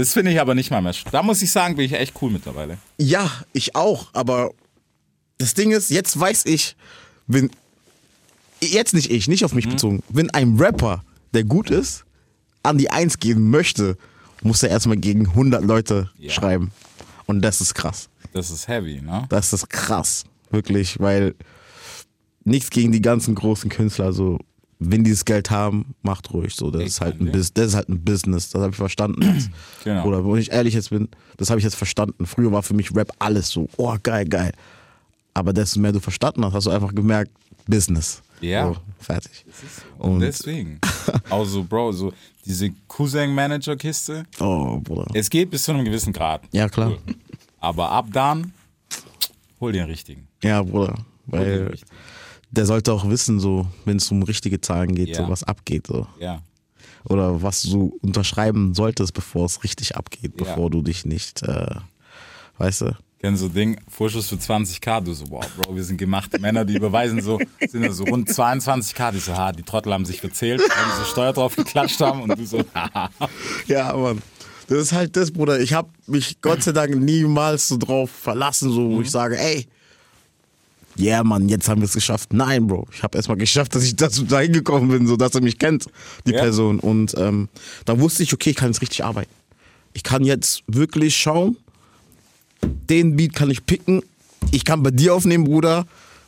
[0.00, 0.94] Das finde ich aber nicht mal mehr.
[1.12, 2.78] Da muss ich sagen, bin ich echt cool mittlerweile.
[2.98, 4.50] ja, ich auch, aber
[5.38, 6.76] das Ding ist, jetzt weiß ich,
[7.26, 7.50] wenn
[8.60, 9.56] jetzt nicht ich, nicht auf Mhm.
[9.56, 12.04] mich bezogen, wenn ein Rapper, der gut ist,
[12.62, 13.96] an die Eins gehen möchte,
[14.42, 16.30] muss er erstmal gegen 100 Leute Ja.
[16.30, 16.72] schreiben.
[17.26, 18.08] Und das ist krass.
[18.32, 19.24] Das ist heavy, ne?
[19.28, 21.34] Das ist krass, wirklich, weil
[22.44, 24.38] nichts gegen die ganzen großen Künstler, so
[24.80, 26.70] wenn die das Geld haben, macht ruhig so.
[26.70, 27.30] Das ist halt ein.
[27.30, 29.22] Bus das ist halt ein Business, das habe ich verstanden.
[29.22, 29.50] Jetzt.
[29.84, 30.06] Genau.
[30.06, 32.26] Oder wenn ich ehrlich jetzt bin, das habe ich jetzt verstanden.
[32.26, 34.52] Früher war für mich Rap alles so, oh geil, geil.
[35.32, 37.30] Aber desto mehr du verstanden hast, hast du einfach gemerkt,
[37.66, 38.22] Business.
[38.40, 38.66] Ja.
[38.68, 39.44] So, fertig.
[39.98, 40.80] Und Und deswegen.
[41.30, 42.12] Also, Bro, so
[42.44, 44.24] diese Cousin-Manager-Kiste.
[44.40, 45.06] oh, Bruder.
[45.14, 46.42] Es geht bis zu einem gewissen Grad.
[46.52, 46.92] Ja, klar.
[47.60, 48.52] Aber ab dann,
[49.60, 50.26] hol den richtigen.
[50.42, 50.94] Ja, Bruder.
[51.30, 51.90] Hol den Weil richtigen.
[52.50, 55.16] Der sollte auch wissen, so, wenn es um richtige Zahlen geht, Ja.
[55.24, 55.86] so was abgeht.
[55.86, 56.06] So.
[56.18, 56.42] Ja.
[57.04, 60.44] oder was du unterschreiben solltest, bevor es richtig abgeht, Ja.
[60.44, 61.76] bevor du dich nicht, äh,
[62.58, 62.96] weißt du?
[63.20, 66.74] Kennen so Ding, Vorschuss für 20k, du so, wow, Bro, wir sind gemachte Männer, die
[66.74, 70.60] überweisen so, sind ja so rund 22k, die so, ha, die Trottel haben sich verzählt,
[70.60, 73.08] weil die so Steuer drauf geklatscht haben und du so, haha.
[73.66, 74.20] Ja, Mann.
[74.68, 75.58] Das ist halt das, Bruder.
[75.60, 79.66] Ich habe mich Gott sei Dank niemals so drauf verlassen, so wo ich sage, ey,
[81.00, 82.32] yeah, Mann, jetzt haben wir es geschafft.
[82.32, 82.86] Nein, Bro.
[82.92, 85.86] Ich habe erstmal geschafft, dass ich das da hingekommen bin, so dass er mich kennt,
[86.26, 86.40] die Ja.
[86.40, 86.78] Person.
[86.80, 87.48] Und ähm,
[87.84, 89.30] da wusste ich, okay, ich kann jetzt richtig arbeiten.
[89.92, 91.56] Ich kann jetzt wirklich schauen,
[92.62, 94.02] den Beat kann ich picken.
[94.52, 95.86] Ich kann bei dir aufnehmen, Bruder.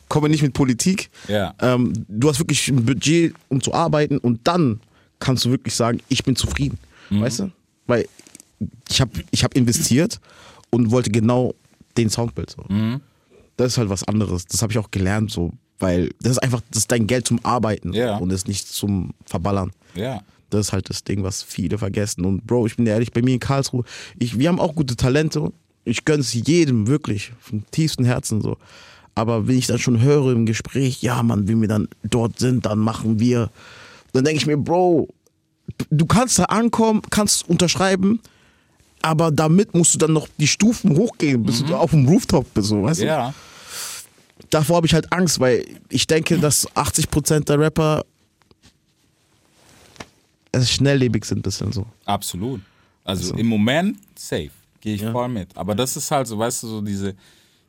[0.09, 1.09] Komme nicht mit Politik.
[1.27, 1.53] Ja.
[1.59, 4.17] Ähm, du hast wirklich ein Budget, um zu arbeiten.
[4.17, 4.79] Und dann
[5.19, 6.77] kannst du wirklich sagen, ich bin zufrieden.
[7.09, 7.51] Weißt du?
[7.87, 8.07] Weil
[8.89, 10.19] ich habe ich hab investiert
[10.69, 11.53] und wollte genau
[11.97, 12.49] den Soundbild.
[12.51, 12.65] So.
[13.57, 14.45] Das ist halt was anderes.
[14.45, 17.39] Das habe ich auch gelernt, so, weil das ist einfach, das ist dein Geld zum
[17.43, 18.17] Arbeiten Ja.
[18.17, 19.71] und ist nicht zum Verballern.
[19.95, 20.21] Ja.
[20.49, 22.25] Das ist halt das Ding, was viele vergessen.
[22.25, 23.83] Und Bro, ich bin ehrlich, bei mir in Karlsruhe,
[24.19, 25.51] ich, wir haben auch gute Talente.
[25.85, 28.57] Ich gönne es jedem wirklich, vom tiefsten Herzen so.
[29.15, 32.65] Aber wenn ich dann schon höre im Gespräch, ja, Mann, wenn wir dann dort sind,
[32.65, 33.49] dann machen wir.
[34.13, 35.09] Dann denke ich mir, Bro,
[35.89, 38.19] du kannst da ankommen, kannst unterschreiben,
[39.03, 42.69] aber damit musst du dann noch die Stufen hochgehen, bis du auf dem Rooftop bist,
[42.69, 43.05] so, weißt du?
[43.05, 43.09] Mhm.
[43.09, 43.33] Ja.
[44.49, 48.03] Davor habe ich halt Angst, weil ich denke, dass 80% der Rapper
[50.59, 51.85] schnelllebig sind, bisschen so.
[52.05, 52.61] Absolut.
[53.03, 54.51] Also im Moment safe.
[54.81, 55.55] Gehe ich voll mit.
[55.55, 57.15] Aber das ist halt so, weißt du, so diese,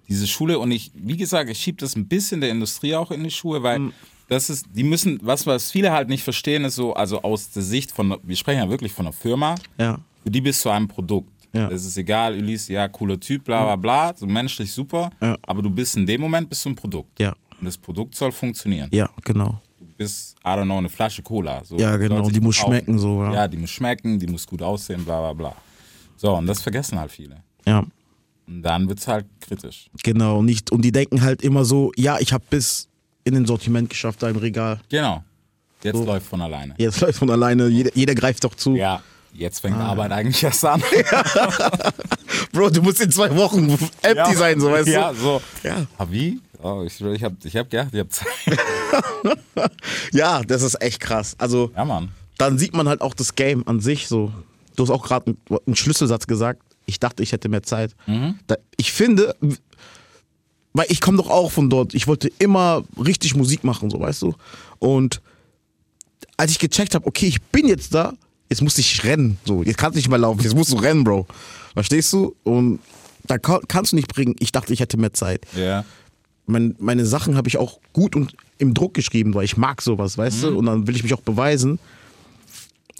[0.08, 3.22] diese Schule und ich, wie gesagt, ich schiebe das ein bisschen der Industrie auch in
[3.24, 3.92] die Schuhe, weil Mhm.
[4.28, 7.62] das ist, die müssen, was, was viele halt nicht verstehen, ist so, also aus der
[7.62, 9.98] Sicht von, wir sprechen ja wirklich von einer Firma, Ja.
[10.24, 11.30] Für die bist du ein Produkt.
[11.52, 11.68] Ja.
[11.70, 15.36] Es ist egal, Ulysse, ja, cooler Typ, bla bla bla, so menschlich super, Ja.
[15.42, 17.20] aber du bist in dem Moment bist du ein Produkt.
[17.20, 17.32] Ja.
[17.60, 18.88] Und das Produkt soll funktionieren.
[18.92, 19.60] Ja, genau.
[19.78, 21.62] Du bist, I don't know, eine Flasche Cola.
[21.64, 22.78] So, Ja, genau, die muss verkaufen.
[22.78, 23.32] schmecken, so, ja.
[23.34, 25.54] Ja, die muss schmecken, die muss gut aussehen, bla bla bla.
[26.16, 27.36] So, und das vergessen halt viele.
[27.64, 27.84] Ja.
[28.48, 29.88] Und dann wird's halt kritisch.
[30.02, 30.72] Genau, nicht.
[30.72, 32.88] Und die denken halt immer so, ja, ich habe bis
[33.22, 34.80] in den Sortiment geschafft, da im Regal.
[34.90, 35.22] Genau.
[35.84, 36.04] Jetzt So.
[36.04, 36.74] läuft von alleine.
[36.78, 38.74] Jetzt läuft von alleine, jeder, jeder greift doch zu.
[38.74, 39.02] Ja,
[39.34, 39.88] jetzt fängt Ah.
[39.90, 40.82] Arbeit eigentlich erst an.
[42.52, 43.70] Bro, du musst in zwei Wochen
[44.02, 45.18] empty sein, so weißt ja, du.
[45.18, 45.42] so.
[45.62, 45.86] Ja.
[45.98, 46.40] Ah, wie?
[46.62, 48.28] Oh, ich ich habe ich hab gedacht, ich hab Zeit.
[50.12, 51.34] Ja, das ist echt krass.
[51.38, 52.10] Also, Ja, Mann.
[52.38, 54.32] dann sieht man halt auch das Game an sich so.
[54.76, 55.34] Du hast auch gerade
[55.66, 56.62] einen, Schlüsselsatz gesagt.
[56.86, 57.94] Ich dachte, ich hätte mehr Zeit.
[58.46, 59.34] Da, ich finde,
[60.72, 61.94] weil ich komme doch auch von dort.
[61.94, 64.34] Ich wollte immer richtig Musik machen, so weißt du.
[64.78, 65.20] Und
[66.36, 68.12] als ich gecheckt habe, okay, ich bin jetzt da,
[68.54, 69.38] jetzt muss ich rennen.
[69.44, 71.26] So, jetzt kannst du nicht mehr laufen, jetzt musst du rennen, Bro.
[71.74, 72.36] Verstehst du?
[72.44, 72.78] Und
[73.26, 74.36] da kann, kannst du nicht bringen.
[74.38, 75.44] Ich dachte, ich hätte mehr Zeit.
[75.56, 75.84] Ja.
[76.46, 80.16] Mein, meine Sachen habe ich auch gut und im Druck geschrieben, weil ich mag sowas,
[80.16, 80.56] weißt du?
[80.56, 81.80] Und dann will ich mich auch beweisen.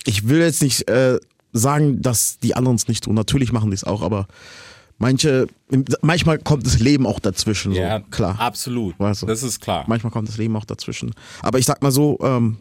[0.07, 1.19] Ich will jetzt nicht äh,
[1.53, 3.15] sagen, dass die anderen es nicht tun.
[3.15, 4.27] Natürlich machen die es auch, aber
[4.99, 5.47] manche,
[6.01, 7.73] manchmal kommt das Leben auch dazwischen.
[7.73, 8.41] Ja, so, klar.
[8.41, 8.99] Absolut.
[8.99, 9.27] Weißt du?
[9.27, 9.85] Das ist klar.
[9.87, 11.15] Manchmal kommt das Leben auch dazwischen.
[11.43, 12.57] Aber ich sag mal so, ähm,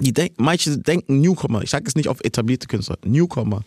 [0.00, 3.62] die denk, manche denken Newcomer, ich sag es nicht auf etablierte Künstler, Newcomer,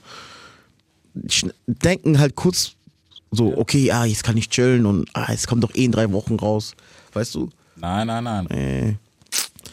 [1.67, 2.75] denken halt kurz
[3.31, 6.11] so, okay, ah, jetzt kann ich chillen und ah, es kommt doch eh in drei
[6.11, 6.75] Wochen raus.
[7.13, 7.49] Weißt du?
[7.77, 8.47] Nein, nein, nein.
[8.49, 8.95] Äh,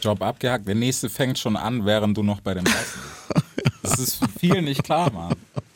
[0.00, 0.68] Job abgehakt.
[0.68, 3.44] Der nächste fängt schon an, während du noch bei dem ersten bist.
[3.82, 5.34] Das ist für viele nicht klar, Mann.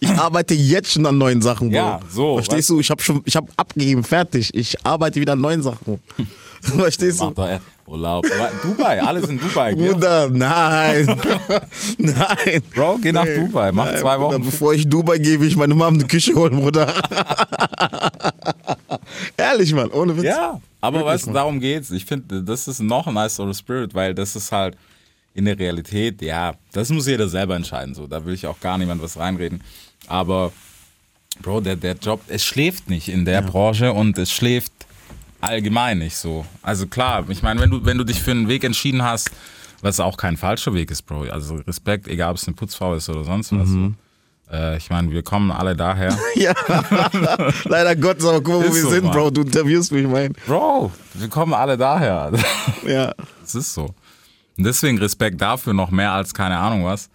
[0.00, 1.76] ich arbeite jetzt schon an neuen Sachen, Bro.
[1.76, 2.80] Ja, so, Verstehst weißt du?
[2.80, 4.50] Ich habe schon, ich habe abgegeben, fertig.
[4.54, 6.00] Ich arbeite wieder an neuen Sachen.
[6.60, 7.32] Verstehst du?
[7.86, 8.26] Urlaub.
[8.62, 9.74] Dubai, alles in Dubai.
[9.74, 11.06] Bruder, nein.
[11.98, 12.62] nein.
[12.74, 13.36] Bro, geh nach Nee.
[13.38, 13.72] Dubai.
[13.72, 14.44] Mach Nein, zwei Bruder, Wochen.
[14.44, 16.92] bevor ich Dubai gehe, will ich meine Mom eine Küche holen, Bruder.
[19.36, 20.24] Ehrlich, Mann, ohne Witz.
[20.26, 21.90] Ja, aber Wirklich, weißt du, darum geht's.
[21.90, 24.76] Ich finde, das ist noch ein nicer Spirit, weil das ist halt
[25.34, 27.94] in der Realität, ja, das muss jeder selber entscheiden.
[27.94, 29.62] So, da will ich auch gar niemand was reinreden.
[30.06, 30.52] Aber
[31.42, 34.72] Bro, der, der Job, es schläft nicht in der Branche und es schläft
[35.40, 36.44] allgemein nicht so.
[36.62, 39.30] Also klar, ich meine, wenn du, wenn du dich für einen Weg entschieden hast,
[39.80, 41.26] was auch kein falscher Weg ist, Bro.
[41.30, 43.68] Also Respekt, egal ob es eine Putzfrau ist oder sonst was.
[43.68, 43.94] Mhm.
[44.50, 46.16] Äh, ich meine, wir kommen alle daher.
[46.34, 46.54] Ja.
[47.64, 49.12] Leider Gottes, aber guck mal, wo Ist wir so, sind, Mann.
[49.12, 49.30] Bro.
[49.30, 50.32] Du interviewst mich, mein.
[50.46, 52.32] Bro, wir kommen alle daher.
[52.86, 53.12] Ja.
[53.44, 53.94] Es ist so.
[54.58, 57.08] Und deswegen Respekt dafür noch mehr als keine Ahnung was.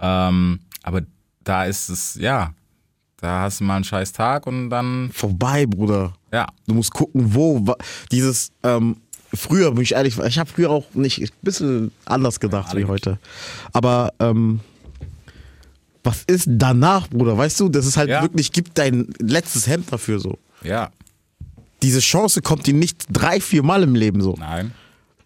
[0.00, 1.02] Ähm, aber
[1.44, 2.52] da ist es, ja,
[3.18, 6.14] da hast du mal einen scheiß Tag und dann, Vorbei, Bruder.
[6.32, 7.64] ja, Du musst gucken, wo.
[8.10, 8.96] Dieses, ähm,
[9.34, 12.84] früher, bin ich ehrlich, ich habe früher auch nicht, ein bisschen anders gedacht alle wie
[12.86, 13.18] heute.
[13.72, 14.60] Aber, ähm,
[16.04, 17.36] was ist danach, Bruder?
[17.36, 18.22] Weißt du, das ist halt Ja.
[18.22, 20.38] wirklich, gib dein letztes Hemd dafür so.
[20.62, 20.90] ja,
[21.82, 24.34] Diese Chance kommt dir nicht drei, vier Mal im Leben so.
[24.38, 24.72] nein.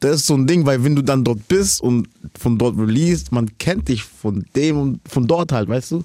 [0.00, 2.08] Das ist so ein Ding, weil wenn du dann dort bist und
[2.38, 6.04] von dort released, man kennt dich von dem und von dort halt, weißt du?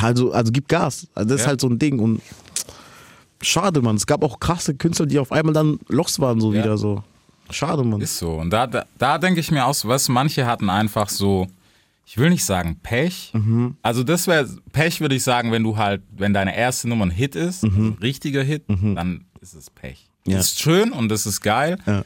[0.00, 1.08] Also, also gib Gas.
[1.14, 1.48] Also das ist Ja.
[1.48, 2.20] halt so ein Ding und
[3.42, 3.96] schade, Mann.
[3.96, 6.62] Es gab auch krasse Künstler, die auf einmal dann Lochs waren, so Ja.
[6.62, 7.02] wieder so.
[7.50, 8.00] Schade, Mann.
[8.00, 8.34] Ist so.
[8.34, 11.46] Und da, da, da denke ich mir aus, was manche hatten einfach so,
[12.06, 13.32] ich will nicht sagen Pech.
[13.34, 13.76] Mhm.
[13.82, 17.10] Also das wäre, Pech würde ich sagen, wenn du halt, wenn deine erste Nummer ein
[17.10, 20.08] Hit ist, ein richtiger Hit, dann ist es Pech.
[20.24, 20.32] Mhm.
[20.32, 20.38] Ja.
[20.38, 21.78] Das ist schön und das ist geil.
[21.86, 22.04] Ja.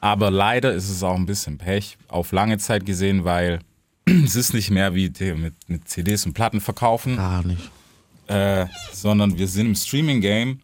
[0.00, 3.60] Aber leider ist es auch ein bisschen Pech, auf lange Zeit gesehen, weil
[4.06, 7.70] es ist nicht mehr wie mit, mit CDs und Platten verkaufen, Gar nicht.
[8.28, 10.60] äh, sondern wir sind im Streaming-Game.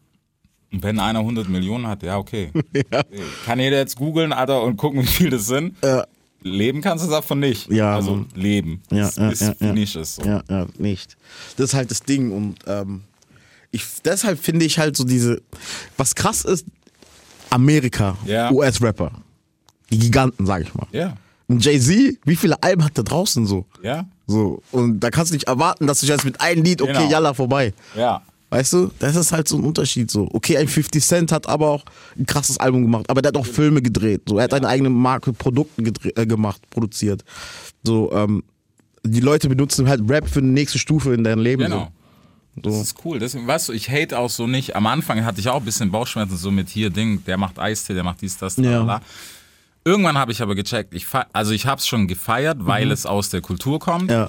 [0.72, 2.51] Und wenn einer 100 Millionen hat, ja, okay.
[3.44, 5.77] Kann jeder jetzt googeln, Alter, und gucken, wie viel das sind.
[5.83, 6.05] Ja.
[6.42, 7.70] Leben kannst du davon nicht.
[7.70, 8.83] Ja, Also leben.
[8.90, 9.72] Ja, das ja, ist ja, ja.
[9.72, 10.16] Nisches.
[10.16, 10.22] So.
[10.22, 11.16] Ja, ja, nicht.
[11.57, 13.03] Das ist halt das Ding und ähm,
[13.72, 15.42] ich, deshalb finde ich halt so diese,
[15.96, 16.66] was krass ist,
[17.51, 18.51] Amerika, Ja.
[18.53, 19.11] US-Rapper,
[19.90, 20.87] die Giganten, sag ich mal.
[20.92, 21.16] Ja.
[21.49, 23.66] Und Jay-Z, wie viele Alben hat der draußen so?
[23.83, 24.05] Ja.
[24.27, 27.11] So, und da kannst du nicht erwarten, dass du jetzt mit einem Lied, okay, Genau.
[27.11, 27.72] yalla, vorbei.
[27.96, 28.22] Ja.
[28.51, 30.29] Weißt du, das ist halt so ein Unterschied so.
[30.33, 31.85] Okay, ein 50 Cent hat aber auch
[32.18, 34.22] ein krasses Album gemacht, aber der hat auch Filme gedreht.
[34.29, 37.25] So, er hat eine eigene Marke Produkte gedre- äh, gemacht, produziert.
[37.85, 38.42] So, ähm,
[39.05, 41.62] die Leute benutzen halt Rap für eine nächste Stufe in deinem Leben.
[41.62, 41.88] Genau.
[42.57, 42.81] Das So.
[42.83, 43.18] ist cool.
[43.18, 44.75] Deswegen, weißt du, ich hate auch so nicht.
[44.75, 47.94] Am Anfang hatte ich auch ein bisschen Bauchschmerzen, so mit hier Ding, der macht Eistee,
[47.94, 48.83] der macht dies, das, Ja.
[48.83, 49.03] bla.
[49.87, 53.31] Irgendwann habe ich aber gecheckt, ich also ich habe es schon gefeiert, weil es aus
[53.31, 54.07] der Kultur kommt.
[54.07, 54.11] Mhm.
[54.11, 54.29] Ja.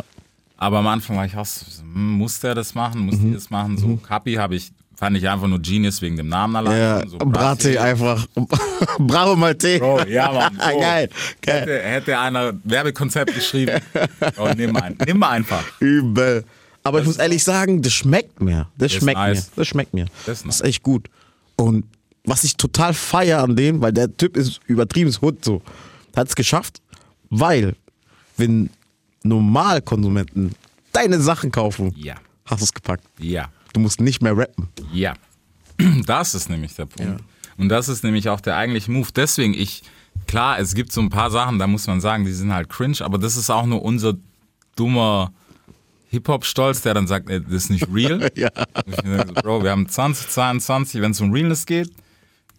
[0.55, 3.49] Aber am Anfang war ich auch so, hm, muss der das machen, muss die das
[3.49, 3.75] machen?
[3.75, 6.73] So, Kapi habe ich, fand ich einfach nur Genius wegen dem Namen allein.
[6.75, 6.79] Mhm.
[6.79, 8.27] Ja, so, Brate einfach.
[8.99, 9.79] Bravo Malte.
[9.79, 10.59] Bro, ja, Mann.
[10.71, 10.79] So.
[10.79, 11.09] Geil.
[11.41, 11.61] Geil.
[11.61, 13.81] Hätte, hätte einer Werbekonzept geschrieben.
[14.37, 15.63] Oh, nimm, ein, nimm einfach.
[15.79, 16.43] Übel.
[16.83, 18.67] Aber ich muss ehrlich sagen, das schmeckt mir.
[18.77, 19.47] Das schmeckt nice.
[19.47, 19.51] mir.
[19.55, 20.05] Das schmeckt mir.
[20.05, 20.69] Das ist Das ist nice.
[20.69, 21.09] echt gut.
[21.55, 21.85] Und
[22.27, 25.63] was ich total feier an dem, weil der Typ ist übertrieben Hut so,
[26.15, 26.81] hat es geschafft,
[27.31, 27.75] weil
[28.37, 28.69] wenn
[29.23, 30.53] Normalkonsumenten
[30.91, 32.15] deine Sachen kaufen, Ja.
[32.45, 33.03] hast du es gepackt.
[33.19, 33.49] Ja.
[33.73, 34.67] Du musst nicht mehr rappen.
[34.93, 35.13] Ja,
[36.05, 37.23] das ist nämlich der Punkt.
[37.57, 39.07] Und das ist nämlich auch der eigentliche Move.
[39.15, 39.81] Deswegen, ich,
[40.27, 42.97] klar, es gibt so ein paar Sachen, da muss man sagen, die sind halt cringe,
[43.01, 44.13] aber das ist auch nur unser
[44.75, 45.31] dummer
[46.09, 48.29] Hip-Hop-Stolz, der dann sagt, ey, das ist nicht real.
[48.35, 48.49] Ja.
[48.85, 51.91] Ich denke, Bro, wir haben 2022, wenn es um Realness geht,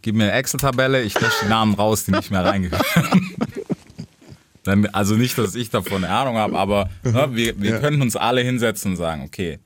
[0.08, 2.80] gib mir eine Excel-Tabelle, ich lösche die Namen raus, die nicht mehr reingehören.
[4.62, 7.78] Dann, also nicht, dass ich davon eine Ahnung habe, aber ne, wir, wir Ja.
[7.78, 9.58] könnten uns alle hinsetzen und sagen, okay,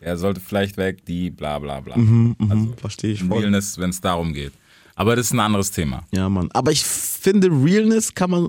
[0.00, 1.94] der sollte vielleicht weg, die, bla bla bla.
[2.48, 3.40] Also, Verstehe ich voll.
[3.40, 4.52] Realness, wenn es darum geht.
[4.94, 6.04] Aber das ist ein anderes Thema.
[6.10, 6.48] Ja, Mann.
[6.54, 8.48] Aber ich finde, Realness kann man.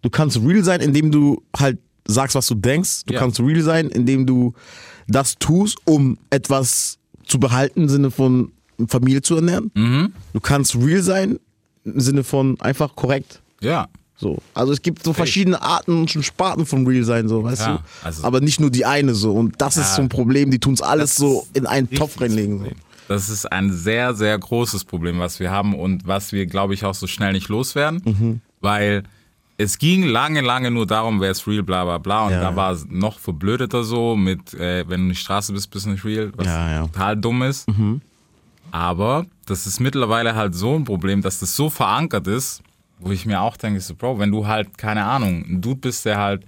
[0.00, 3.04] Du kannst real sein, indem du halt sagst, was du denkst.
[3.04, 3.20] Du Ja.
[3.20, 4.54] kannst real sein, indem du
[5.08, 8.50] das tust, um etwas zu behalten, im Sinne von
[8.88, 9.70] Familie zu ernähren.
[9.74, 10.12] Mhm.
[10.32, 11.38] Du kannst real sein,
[11.84, 13.40] im Sinne von einfach korrekt.
[13.60, 13.88] Ja.
[14.16, 14.38] So.
[14.52, 17.76] Also es gibt so verschiedene Arten und schon Sparten von real sein, so, weißt Ja,
[17.76, 17.82] du?
[18.06, 19.32] also- Aber nicht nur die eine so.
[19.32, 19.96] Und das ist Ja.
[19.96, 22.58] so ein Problem, die tun es alles so ist in einen Topf reinlegen.
[22.58, 22.66] So.
[23.08, 26.84] Das ist ein sehr, sehr großes Problem, was wir haben und was wir, glaube ich,
[26.84, 28.02] auch so schnell nicht loswerden.
[28.04, 28.40] Mhm.
[28.60, 29.04] Weil
[29.56, 32.26] es ging lange, lange nur darum, wer ist real, bla bla bla.
[32.26, 35.70] Und Ja, da war es noch verblödeter so mit, äh, wenn du die Straße bist,
[35.70, 36.46] bist du nicht real, was
[36.92, 37.66] total dumm ist.
[38.72, 42.62] Aber das ist mittlerweile halt so ein Problem, dass das so verankert ist,
[42.98, 46.04] wo ich mir auch denke, so, Bro, wenn du halt, keine Ahnung, ein Dude bist,
[46.04, 46.42] der halt,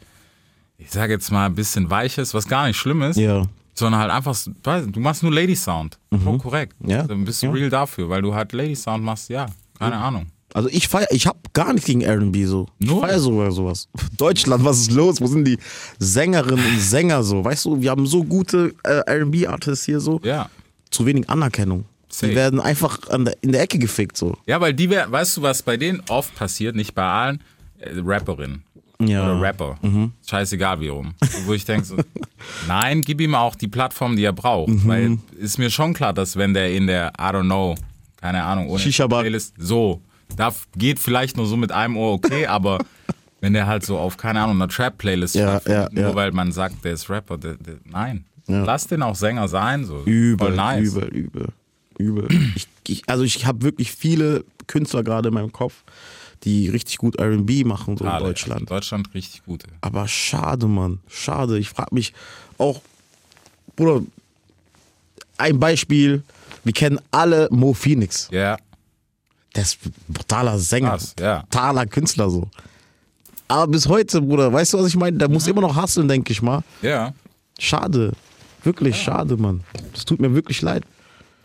[0.78, 3.44] ich sage jetzt mal, ein bisschen weich ist, was gar nicht schlimm ist, Ja.
[3.74, 5.98] sondern halt einfach, du machst nur Lady Sound.
[6.26, 6.74] Oh, korrekt.
[6.84, 7.04] Ja.
[7.04, 7.52] Dann bist du Ja.
[7.52, 9.46] real dafür, weil du halt Lady Sound machst, ja,
[9.78, 10.26] keine Ahnung.
[10.54, 12.66] Also ich feier, ich hab gar nichts gegen R&B so.
[12.78, 13.00] Ich Null.
[13.00, 13.88] feier sogar sowas.
[14.18, 15.18] Deutschland, was ist los?
[15.22, 15.56] Wo sind die
[15.98, 17.42] Sängerinnen und Sänger so?
[17.42, 20.20] Weißt du, wir haben so gute äh, R&B-Artists hier so.
[20.22, 20.50] Ja.
[20.90, 21.86] Zu wenig Anerkennung.
[22.12, 22.28] Safe.
[22.30, 24.36] Die werden einfach an der, in der Ecke gefickt so.
[24.46, 27.42] Ja, weil die, wär- weißt du, was bei denen oft passiert, nicht bei allen,
[27.78, 28.62] äh, Rapperin.
[29.00, 29.24] Ja.
[29.24, 29.78] Oder Rapper.
[30.28, 31.14] Scheißegal wie rum.
[31.46, 31.96] Wo ich denke so,
[32.68, 34.86] nein, gib ihm auch die Plattform, die er braucht.
[34.86, 37.74] Weil ist mir schon klar, dass wenn der in der, I don't know,
[38.20, 38.78] keine Ahnung, ohne.
[39.08, 40.00] Playlist, so,
[40.36, 42.78] da geht vielleicht nur so mit einem Ohr okay, aber
[43.40, 46.14] wenn der halt so auf, keine Ahnung, einer Trap-Playlist Ja, ja, nur ja.
[46.14, 48.24] weil man sagt, der ist Rapper, der, der, nein.
[48.46, 50.02] Lass den auch Sänger sein, so.
[50.04, 50.94] Übel, nice.
[50.94, 51.48] übel, übel,
[51.98, 52.28] übel.
[52.56, 55.82] ich, ich, also ich habe wirklich viele Künstler gerade in meinem Kopf,
[56.44, 58.60] die richtig gut R&B machen so in Alle, Deutschland.
[58.62, 59.66] In Deutschland richtig gute.
[59.80, 61.00] Aber schade, Mann.
[61.08, 61.58] Schade.
[61.58, 62.12] Ich frage mich
[62.58, 62.80] auch,
[63.76, 64.02] Bruder,
[65.38, 66.22] ein Beispiel.
[66.64, 68.28] Wir kennen alle Mo Phoenix.
[68.30, 68.56] Ja,
[69.54, 70.90] Der ist ein brutaler Sänger.
[70.90, 71.40] Krass, ja.
[71.42, 72.48] Brutaler Künstler so.
[73.48, 75.18] Aber bis heute, Bruder, weißt du, was ich meine?
[75.18, 75.34] Der Mhm.
[75.34, 76.62] muss immer noch hustlen, denke ich mal.
[76.82, 77.12] ja.
[77.58, 78.12] Schade.
[78.64, 79.62] Wirklich schade, Mann.
[79.92, 80.84] Das tut mir wirklich leid.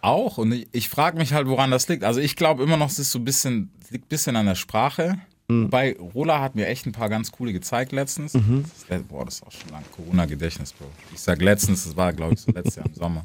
[0.02, 0.38] Auch.
[0.38, 2.04] Und ich, ich frage mich halt, woran das liegt.
[2.04, 4.56] Also ich glaube immer noch, es ist so ein bisschen, liegt ein bisschen an der
[4.56, 5.18] Sprache.
[5.50, 8.34] Wobei Rola hat mir echt ein paar ganz coole gezeigt letztens.
[8.34, 9.82] Das ist, der- boah, das ist auch schon lang.
[9.96, 10.88] Corona-Gedächtnis, Bro.
[11.14, 13.22] Ich sag letztens, das war, glaube ich, so letztes Jahr im Sommer.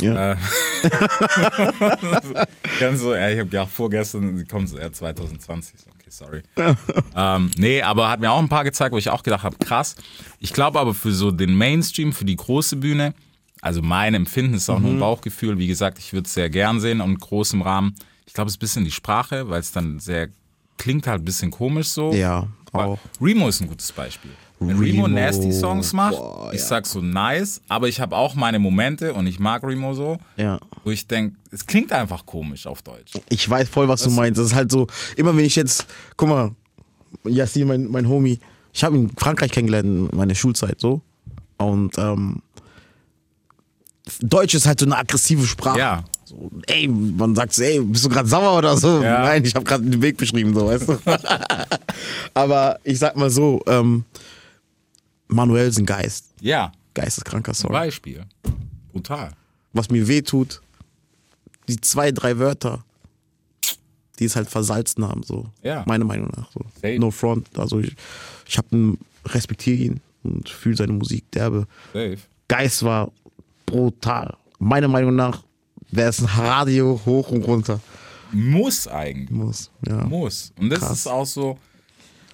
[0.00, 0.32] Ja.
[0.32, 0.36] Äh,
[2.80, 5.74] Ganz so, ja, ich habe gedacht, vorgestern, die kommt so eher 2020.
[5.90, 6.42] Okay, sorry.
[7.16, 9.94] ähm, nee, aber hat mir auch ein paar gezeigt, wo ich auch gedacht habe, krass.
[10.40, 13.14] Ich glaube aber für so den Mainstream, für die große Bühne,
[13.62, 14.84] also mein Empfinden ist auch Mhm.
[14.84, 15.56] nur ein Bauchgefühl.
[15.58, 17.94] Wie gesagt, ich würde es sehr gern sehen und groß im Rahmen.
[18.26, 20.28] Ich glaube, es ist ein bisschen die Sprache, weil es dann sehr,
[20.76, 22.12] klingt halt ein bisschen komisch so.
[22.12, 22.98] Ja, auch.
[23.20, 24.30] Remo ist ein gutes Beispiel.
[24.58, 26.66] Wenn Remo, Remo, nasty Songs macht, boah, ich ja.
[26.66, 30.60] sag so nice, aber ich habe auch meine Momente und ich mag Remo so, Ja.
[30.84, 33.12] wo ich denke, es klingt einfach komisch auf Deutsch.
[33.28, 34.38] Ich weiß voll, was du meinst.
[34.38, 36.52] Das ist halt so, immer wenn ich jetzt, guck mal,
[37.24, 38.38] Yassin, mein, mein Homie,
[38.72, 41.02] ich habe ihn in Frankreich kennengelernt in meiner Schulzeit so.
[41.58, 42.40] Und ähm,
[44.20, 45.78] Deutsch ist halt so eine aggressive Sprache.
[45.78, 46.04] Ja.
[46.24, 49.02] So, ey, man sagt so, ey, bist du gerade sauer oder so?
[49.02, 49.22] Ja.
[49.22, 50.98] Nein, ich habe gerade den Weg beschrieben, so, weißt du.
[52.34, 54.04] Aber ich sag mal so, ähm,
[55.28, 56.26] Manuel ist ein Geist.
[56.40, 57.72] Ja, Geisteskranker Song.
[57.72, 58.24] Beispiel.
[58.92, 59.32] Brutal.
[59.72, 60.60] Was mir weh tut,
[61.68, 62.84] die zwei, drei Wörter,
[64.18, 65.46] die es halt versalzen haben, so.
[65.62, 65.84] Ja.
[65.86, 66.50] Meiner Meinung nach.
[66.52, 66.60] So.
[66.74, 66.98] Safe.
[66.98, 67.48] No front.
[67.58, 67.94] Also ich,
[68.46, 70.00] ich hab einen, respektiere ihn.
[70.22, 71.66] und fühle seine Musik derbe.
[71.92, 72.18] Safe.
[72.48, 73.10] Geist war
[73.72, 74.36] brutal.
[74.58, 75.42] Meiner Meinung nach
[75.90, 77.80] wäre es ein Radio hoch und runter.
[78.32, 79.30] Muss eigentlich.
[79.30, 80.04] Muss, ja.
[80.04, 80.52] Muss.
[80.58, 80.92] Und das Krass.
[80.92, 81.58] ist auch so,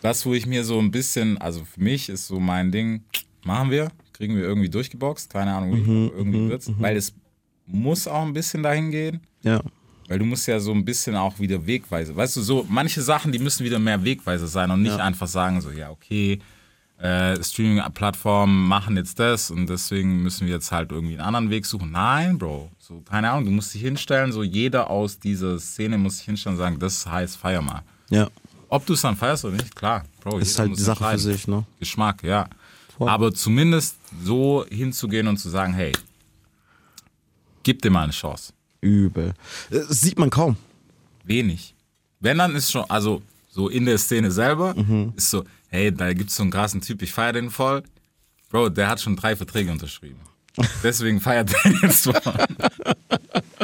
[0.02, 3.02] das, wo ich mir so ein bisschen, also für mich ist so mein Ding,
[3.44, 7.12] machen wir, kriegen wir irgendwie durchgeboxt, keine Ahnung, wie Mhm, irgendwie wird's, weil es
[7.66, 9.20] muss auch ein bisschen dahin gehen.
[9.42, 9.60] Ja.
[10.08, 12.14] Weil du musst ja so ein bisschen auch wieder Wegweise.
[12.16, 15.04] Weißt du, so manche Sachen, die müssen wieder mehr Wegweise sein und nicht Ja.
[15.04, 16.38] einfach sagen, so, ja, okay,
[16.98, 21.64] äh, Streaming-Plattformen machen jetzt das und deswegen müssen wir jetzt halt irgendwie einen anderen Weg
[21.66, 21.90] suchen.
[21.92, 22.70] Nein, Bro.
[22.78, 26.56] So, keine Ahnung, du musst dich hinstellen, so jeder aus dieser Szene muss sich hinstellen
[26.56, 27.82] und sagen, das heißt, feier mal.
[28.10, 28.28] Ja.
[28.68, 30.40] Ob du es dann feierst oder nicht, klar, Bro.
[30.40, 31.64] Das ist halt die Sache für sich, ne?
[31.78, 32.48] Geschmack, ja.
[32.96, 33.08] Voll.
[33.08, 35.92] Aber zumindest so hinzugehen und zu sagen, hey,
[37.62, 38.52] gib dir mal eine Chance.
[38.80, 39.28] Übel.
[39.70, 40.56] Äh, Das sieht man kaum.
[41.24, 41.74] Wenig.
[42.20, 45.12] Wenn dann ist schon, also so in der Szene selber, Mhm.
[45.16, 47.82] ist so, hey, da gibt's so einen krassen Typ, ich feier den voll.
[48.50, 50.20] Bro, der hat schon drei Verträge unterschrieben.
[50.82, 52.46] Deswegen feiert er jetzt voll.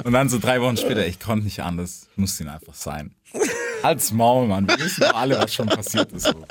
[0.05, 3.15] Und dann so drei Wochen später, ich konnte nicht anders, muss ihn einfach sein.
[3.83, 4.69] Als Maul, Mann.
[4.69, 6.25] Wir wissen doch alle, was schon passiert ist.
[6.25, 6.47] So.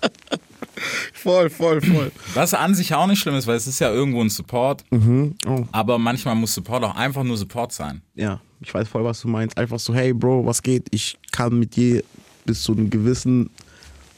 [1.13, 2.11] Voll, voll, voll.
[2.33, 4.83] Was an sich auch nicht schlimm ist, weil es ist ja irgendwo ein Support.
[4.91, 5.65] Oh.
[5.71, 8.01] Aber manchmal muss Support auch einfach nur Support sein.
[8.15, 9.57] Ja, ich weiß voll, was du meinst.
[9.57, 10.87] Einfach so, hey Bro, was geht?
[10.91, 12.03] Ich kann mit dir
[12.45, 13.49] bis zu einem gewissen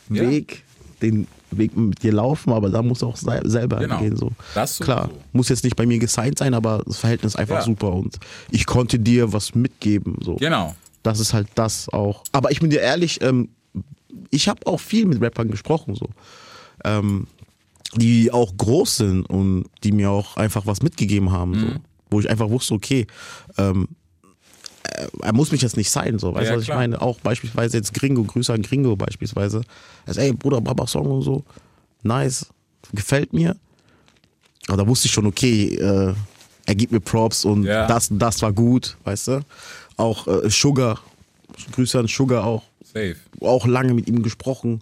[0.09, 0.23] Ja.
[0.23, 0.63] Weg,
[1.01, 3.99] den Weg mit dir laufen, aber da muss auch se- selber Genau.
[3.99, 4.15] gehen.
[4.17, 4.31] So.
[4.79, 7.61] Klar, muss jetzt nicht bei mir gesigned sein, aber das Verhältnis ist einfach Ja.
[7.63, 8.17] super und
[8.51, 10.17] ich konnte dir was mitgeben.
[10.21, 10.35] So.
[10.35, 10.75] Genau.
[11.03, 12.23] Das ist halt das auch.
[12.31, 13.49] Aber ich bin dir ehrlich, ähm,
[14.31, 16.09] ich habe auch viel mit Rappern gesprochen, so.
[16.83, 17.27] Ähm,
[17.95, 21.65] die auch groß sind und die mir auch einfach was mitgegeben haben, so.
[21.67, 21.79] Mhm.
[22.09, 23.07] Wo ich einfach wusste, okay,
[23.57, 23.87] ähm,
[25.21, 26.33] er, muss mich jetzt nicht sein, so.
[26.33, 26.77] Weißt du, Ja, was ich klar.
[26.79, 27.01] meine?
[27.01, 29.61] Auch beispielsweise jetzt Gringo, Grüße an Gringo beispielsweise.
[30.05, 31.43] Sagt, ey, Bruder, Baba-Song und so.
[32.03, 32.47] Nice.
[32.93, 33.55] Gefällt mir.
[34.67, 36.13] Aber da wusste ich schon, okay, äh,
[36.65, 37.87] er gibt mir Props und Ja.
[37.87, 39.45] das, das war gut, weißt du?
[39.97, 40.99] Auch äh, Sugar,
[41.71, 43.15] Grüße an Sugar auch, Safe.
[43.41, 44.81] auch lange mit ihm gesprochen.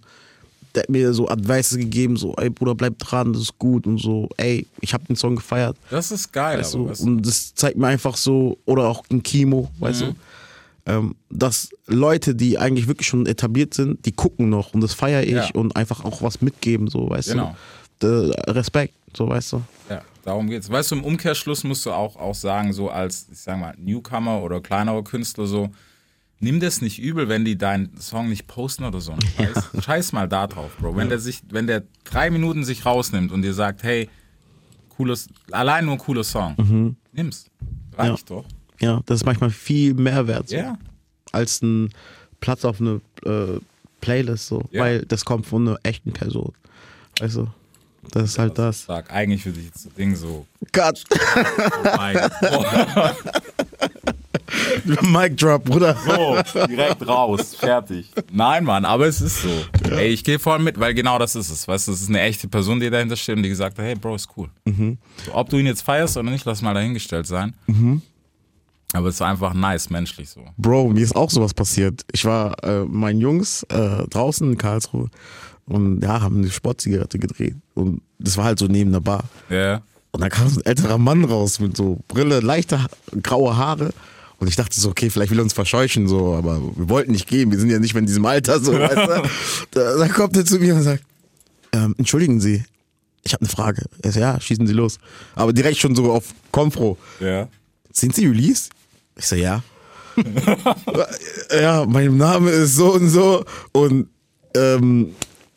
[0.76, 4.00] Der hat mir so Advice gegeben, so, ey Bruder, bleib dran, das ist gut und
[4.00, 5.78] so, ey, ich habe den Song gefeiert.
[5.92, 6.60] Das ist geil.
[6.60, 6.90] Weißt du?
[7.04, 10.06] Und das zeigt mir einfach so, oder auch ein Kimo, weißt Mhm.
[10.06, 10.16] du,
[10.92, 15.24] ähm, dass Leute, die eigentlich wirklich schon etabliert sind, die gucken noch und das feiere
[15.24, 15.50] ich Ja.
[15.54, 17.56] und einfach auch was mitgeben, so, weißt Genau.
[18.00, 18.32] du.
[18.36, 19.62] Der Respekt, so, weißt du.
[19.90, 20.70] Ja, darum geht's.
[20.70, 24.42] Weißt du, im Umkehrschluss musst du auch, auch sagen, so als, ich sag mal, Newcomer
[24.42, 25.70] oder kleinere Künstler so,
[26.40, 29.16] nimm das nicht übel, wenn die deinen Song nicht posten oder so.
[29.38, 30.96] Scheiß, scheiß mal da drauf, Bro.
[30.96, 34.10] Wenn der sich, wenn der drei Minuten sich rausnimmt und dir sagt, hey,
[34.90, 37.46] cooles, allein nur ein cooler Song, nimm's.
[37.98, 38.46] Reicht doch.
[38.80, 40.78] Ja, das ist manchmal viel mehr wert, so, Ja.
[41.32, 41.90] als ein
[42.42, 43.60] Platz auf eine äh,
[44.02, 44.82] Playlist, so, Ja.
[44.82, 46.52] weil das kommt von einer echten Person,
[47.38, 47.48] du.
[48.12, 48.84] Das ist halt das.
[48.84, 50.46] Sag, eigentlich würde ich jetzt das Ding so,
[51.14, 53.16] oh mein Gott.
[55.02, 55.96] Mic drop, Bruder.
[56.06, 58.12] So, direkt raus, fertig.
[58.32, 59.50] Nein, Mann, aber es ist so.
[59.92, 61.68] Ey, ich gehe voll mit, weil genau das ist es.
[61.68, 63.96] Weißt du, es ist eine echte Person, die dahinter steht und die gesagt hat, hey,
[63.96, 64.50] Bro, ist cool.
[65.26, 67.54] So, ob du ihn jetzt feierst oder nicht, lass mal dahingestellt sein.
[68.94, 70.42] Aber es ist einfach nice, menschlich so.
[70.58, 72.06] Bro, mir ist auch sowas passiert.
[72.12, 75.10] Ich war äh, meinen Jungs äh, draußen in Karlsruhe
[75.66, 77.56] und ja, haben eine Sportzigarette gedreht.
[77.74, 79.24] Und das war halt so neben der Bar.
[79.50, 79.82] Ja.
[80.12, 82.80] Und da kam so ein älterer Mann raus mit so Brille, leichte
[83.24, 83.94] graue Haare.
[84.44, 87.28] Und ich dachte so, okay, vielleicht will er uns verscheuchen, so, aber wir wollten nicht
[87.28, 89.30] gehen, wir sind ja nicht mehr in diesem Alter, so, weißt du?
[89.72, 91.02] Da, da kommt er zu mir und sagt,
[91.72, 92.62] ähm, entschuldigen Sie,
[93.24, 93.86] ich habe eine Frage.
[94.02, 94.98] Er sagt, ja, schießen Sie los.
[95.34, 96.98] Aber direkt schon so auf Konfro.
[97.22, 97.48] Ja.
[97.94, 98.70] Sind Sie Ulysse?
[99.16, 99.64] Ich so, ja.
[101.50, 103.46] ja, mein Name ist so und so.
[103.72, 104.10] Und
[104.58, 105.14] ähm,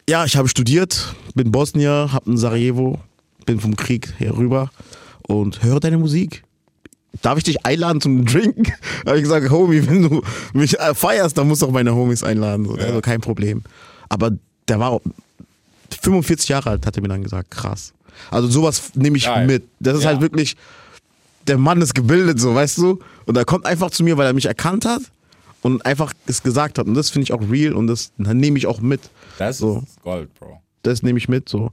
[0.09, 3.01] ja, ich habe studiert, bin Bosnier, hab in Sarajevo,
[3.47, 4.71] bin vom Krieg herüber
[5.23, 6.45] und höre deine Musik.
[7.23, 8.67] Darf ich dich einladen zum Drinken?
[9.07, 12.23] habe ich gesagt, Homie, wenn du mich äh, feierst, dann musst du auch meine Homies
[12.23, 12.67] einladen.
[12.67, 13.63] So, Also kein Problem.
[14.09, 14.33] Aber
[14.69, 15.01] der war
[16.03, 17.51] 45 Jahre alt, hat er mir dann gesagt.
[17.51, 17.93] Krass.
[18.31, 19.47] Also sowas nehme ich Geil.
[19.47, 19.65] mit.
[19.81, 20.11] Das ist Ja.
[20.11, 20.57] halt wirklich,
[21.47, 22.99] der Mann ist gebildet, so, weißt du?
[23.27, 25.03] Und er kommt einfach zu mir, weil er mich erkannt hat
[25.63, 26.87] und einfach es gesagt hat.
[26.87, 29.01] Und das finde ich auch real und das nehme ich auch mit.
[29.39, 29.83] Das So.
[29.87, 30.61] ist Gold, Bro.
[30.83, 31.71] Das nehme ich mit, so.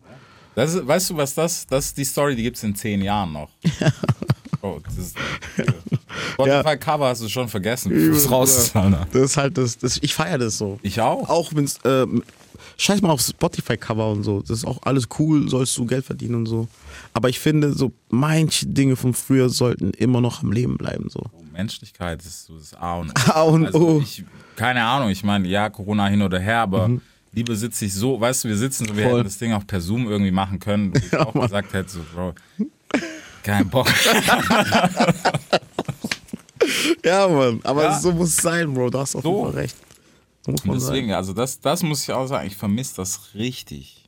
[0.55, 1.65] Das ist, weißt du, was das?
[1.67, 3.49] Das ist die Story, die gibt's in zehn Jahren noch.
[4.63, 5.17] Bro, das ist.
[6.35, 7.91] Spotify-Cover hast du schon vergessen.
[7.91, 9.05] Fuß raus, Alter.
[9.11, 10.79] Das ist halt das, das ich feiere das so.
[10.83, 11.27] Ich auch.
[11.27, 12.23] Auch wenn es, ähm,
[12.77, 14.39] scheiß mal auf Spotify-Cover und so.
[14.39, 16.69] Das ist auch alles cool, sollst du Geld verdienen und so.
[17.11, 21.23] Aber ich finde, so manche Dinge von früher sollten immer noch am Leben bleiben, so.
[21.51, 23.31] Menschlichkeit ist so das A und O.
[23.33, 23.99] A und also O.
[23.99, 24.23] Ich,
[24.55, 26.89] keine Ahnung, ich meine, ja, Corona hin oder her, aber
[27.33, 29.13] lieber sitze ich so, weißt du, wir sitzen so, wir Voll.
[29.15, 31.99] hätten das Ding auch per Zoom irgendwie machen können, wo ich auch gesagt hätte, so,
[32.15, 32.33] Bro,
[33.43, 33.87] kein Bock.
[37.03, 37.59] Ja, Mann.
[37.63, 37.99] Aber Ja.
[37.99, 38.89] so muss es sein, Bro.
[38.89, 39.31] Du hast auf So.
[39.41, 39.75] jeden Fall recht.
[40.47, 40.71] Man sein.
[40.73, 44.05] deswegen, also das, das muss ich auch sagen, ich vermisse das richtig.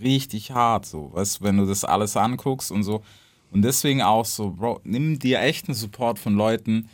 [0.00, 1.10] Richtig hart, so.
[1.12, 3.02] Weißt du, wenn du das alles anguckst und so.
[3.50, 6.88] Und deswegen auch so, Bro, nimm dir echt einen Support von Leuten,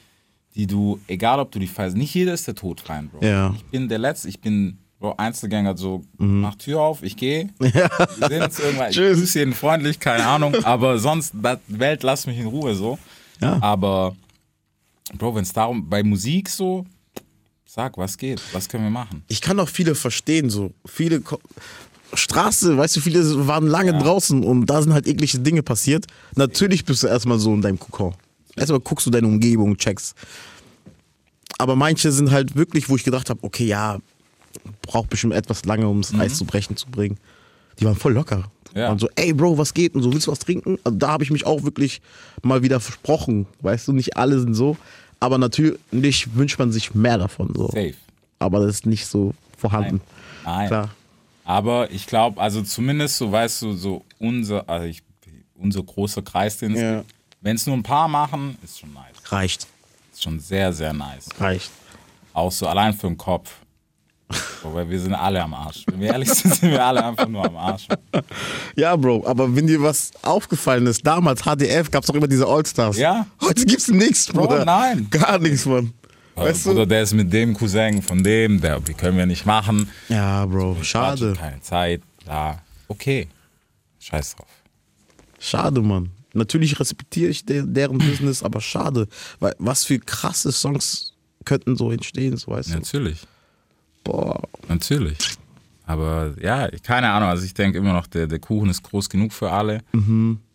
[0.55, 3.25] die du, egal ob du die feierst, nicht jeder ist der Todfeind, Bro.
[3.25, 3.55] Ja.
[3.57, 7.49] Ich bin der Letzte, ich bin Bro, Einzelgänger, so, mach Tür auf, ich gehe.
[7.59, 7.89] Wir
[8.29, 9.19] sehen uns irgendwann, Tschüss.
[9.19, 10.55] grüße jeden freundlich, keine Ahnung.
[10.65, 11.33] Aber sonst,
[11.69, 12.99] Welt, lass mich in Ruhe, so.
[13.41, 13.57] Ja.
[13.63, 14.15] Aber,
[15.17, 16.85] Bro, wenn es darum, bei Musik so,
[17.65, 19.23] sag, was geht, was können wir machen?
[19.29, 20.71] ich kann auch viele verstehen, so.
[20.85, 21.41] Viele ko-
[22.13, 26.07] Straße, weißt du, viele waren lange draußen und da sind halt eklige Dinge passiert.
[26.37, 28.15] Natürlich bist du erstmal so in deinem Kokon.
[28.57, 30.15] Erstmal guckst du deine Umgebung, checkst.
[31.57, 33.99] Aber manche sind halt wirklich, wo ich gedacht habe, okay, ja,
[34.83, 37.19] braucht bestimmt etwas lange, um das Eis zu brechen zu bringen.
[37.79, 38.51] Die waren voll locker.
[38.75, 38.91] Ja.
[38.91, 39.95] Und so, ey Bro, was geht?
[39.95, 40.79] Und so, willst du was trinken?
[40.85, 42.01] Also da habe ich mich auch wirklich
[42.43, 43.47] mal wieder versprochen.
[43.61, 44.77] Weißt du, nicht alle sind so.
[45.19, 47.53] Aber natürlich wünscht man sich mehr davon.
[47.55, 47.67] So.
[47.69, 47.95] Safe.
[48.39, 50.01] Aber das ist nicht so vorhanden.
[50.45, 50.69] Nein.
[50.69, 50.91] Klar.
[51.45, 55.03] Aber ich glaube, also zumindest so, weißt du, so unser, also ich,
[55.57, 57.05] unser großer Kreis, den es Ja.
[57.41, 59.33] wenn es nur ein paar machen, ist schon nice.
[59.33, 59.67] Reicht.
[60.13, 61.29] Ist schon sehr, sehr nice.
[61.39, 61.71] Reicht.
[62.33, 63.57] Auch so allein für den Kopf.
[64.63, 65.85] Wobei wir sind alle am Arsch.
[65.87, 67.87] Wenn wir ehrlich sind, sind wir alle einfach nur am Arsch.
[68.77, 72.47] Ja, Bro, aber wenn dir was aufgefallen ist, damals HDF gab es doch immer diese
[72.47, 72.97] Allstars.
[72.97, 73.27] Ja.
[73.41, 74.65] Heute gibt's nichts, Bro, Bruder.
[74.65, 75.09] nein.
[75.11, 75.93] Gar nichts, Mann.
[76.37, 76.87] Weißt Oder du?
[76.87, 79.89] der ist mit dem Cousin von dem, der, die können wir nicht machen.
[80.09, 81.35] Ja, Bro, Quatsch, schade.
[81.39, 82.03] Keine Zeit.
[82.27, 82.59] Ja,
[82.89, 83.29] okay.
[83.99, 84.47] Scheiß drauf.
[85.39, 86.11] Schade, Mann.
[86.33, 89.09] Natürlich respektiere ich de deren Business, aber schade.
[89.41, 91.15] Weil was für krasse Songs
[91.45, 92.75] könnten so entstehen, so weißt du.
[92.75, 93.19] Natürlich.
[94.05, 94.43] Boah.
[94.69, 95.19] Natürlich.
[95.85, 97.29] Aber ja, keine Ahnung.
[97.29, 99.81] Also ich denke immer noch, der, der Kuchen ist groß genug für alle.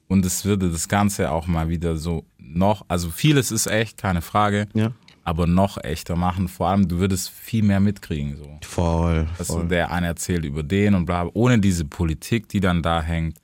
[0.07, 4.21] Und es würde das Ganze auch mal wieder so noch, also vieles ist echt, keine
[4.21, 4.67] Frage.
[4.73, 4.91] Ja.
[5.23, 6.47] Aber noch echter machen.
[6.47, 8.37] Vor allem, du würdest viel mehr mitkriegen.
[8.37, 8.59] So.
[8.61, 9.27] Voll.
[9.37, 9.67] Weißt du, voll.
[9.67, 13.39] der eine erzählt über den und bla, bla, ohne diese Politik, die dann da hängt.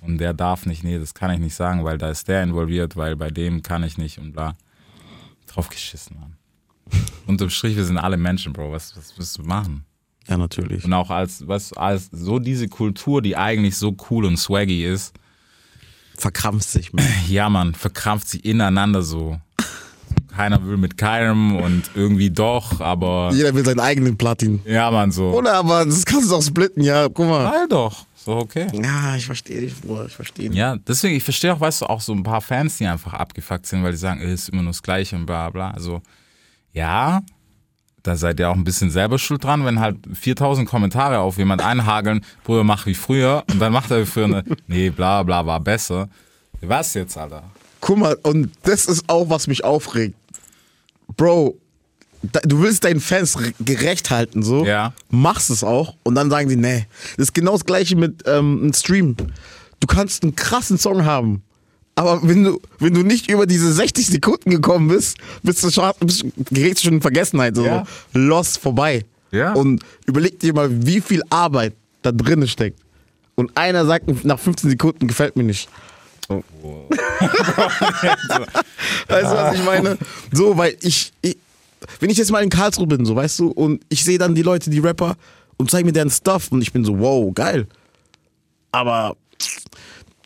[0.00, 2.96] Und der darf nicht, nee, das kann ich nicht sagen, weil da ist der involviert,
[2.96, 4.54] weil bei dem kann ich nicht und bla.
[5.46, 6.37] Drauf geschissen, Mann.
[7.26, 8.72] Unterm Strich, wir sind alle Menschen, Bro.
[8.72, 9.84] Was, was willst du machen?
[10.28, 10.84] Ja, natürlich.
[10.84, 15.14] Und auch als, was, als so diese Kultur, die eigentlich so cool und swaggy ist,
[16.18, 17.04] Verkrampft sich, man.
[17.28, 19.40] ja, man, verkrampft sich ineinander so.
[20.34, 24.60] Keiner will mit keinem und irgendwie doch, aber Jeder will seinen eigenen Platin.
[24.64, 25.30] ja, man, so.
[25.30, 27.08] Oder aber das kannst du auch splitten, ja.
[27.08, 27.50] Guck mal.
[27.50, 28.06] Teil doch.
[28.16, 28.66] So, okay.
[28.72, 30.06] Ja, ich verstehe dich, Bruder.
[30.06, 30.58] Ich verstehe dich.
[30.58, 33.66] Ja, deswegen, ich verstehe auch, weißt du, auch so ein paar Fans, die einfach abgefuckt
[33.66, 35.70] sind, weil die sagen, es ist immer nur das Gleiche und bla bla.
[35.70, 36.02] Also,
[36.72, 37.22] ja,
[38.02, 41.62] da seid ihr auch ein bisschen selber schuld dran, wenn halt 4000 Kommentare auf jemand
[41.62, 45.44] einhageln, Bruder, mach wie früher und dann macht er wie früher eine, nee, bla bla,
[45.44, 46.08] war besser.
[46.60, 47.44] Was jetzt, Alter?
[47.80, 50.14] Guck mal, und das ist auch, was mich aufregt.
[51.16, 51.56] Bro,
[52.22, 54.64] da, du willst deinen Fans re- gerecht halten, so.
[54.64, 54.92] Ja.
[55.10, 55.94] Machst es auch.
[56.02, 56.86] Und dann sagen die, nee.
[57.16, 59.16] Das ist genau das gleiche mit ähm, einem Stream.
[59.80, 61.42] Du kannst einen krassen Song haben.
[61.98, 65.90] Aber wenn du, wenn du nicht über diese 60 Sekunden gekommen bist, bist du schon,
[65.98, 67.56] bist, gerätst du schon in Vergessenheit.
[67.56, 67.64] So.
[67.64, 67.82] Ja.
[68.14, 69.04] Lost vorbei.
[69.32, 69.52] Ja.
[69.54, 72.78] Und überleg dir mal, wie viel Arbeit da drin steckt.
[73.34, 75.68] Und einer sagt nach 15 Sekunden, gefällt mir nicht.
[76.28, 76.44] Weißt
[79.08, 79.98] du, was ich meine?
[80.30, 81.36] So, weil ich, ich,
[81.98, 84.42] wenn ich jetzt mal in Karlsruhe bin, so, weißt du, und ich sehe dann die
[84.42, 85.16] Leute, die Rapper,
[85.56, 87.66] und zeigen mir deren Stuff, und ich bin so, wow, geil.
[88.70, 89.16] Aber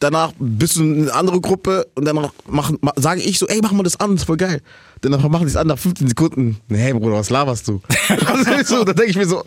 [0.02, 3.60] danach bist du in eine andere Gruppe, und danach machen, ma- sage ich so, ey,
[3.62, 4.60] mach mal das an, das ist voll geil.
[5.00, 6.58] Danach machen die es an nach 15 Sekunden.
[6.68, 7.80] Nee, Bruder, was laberst du?
[8.64, 9.42] so, da denke ich mir so,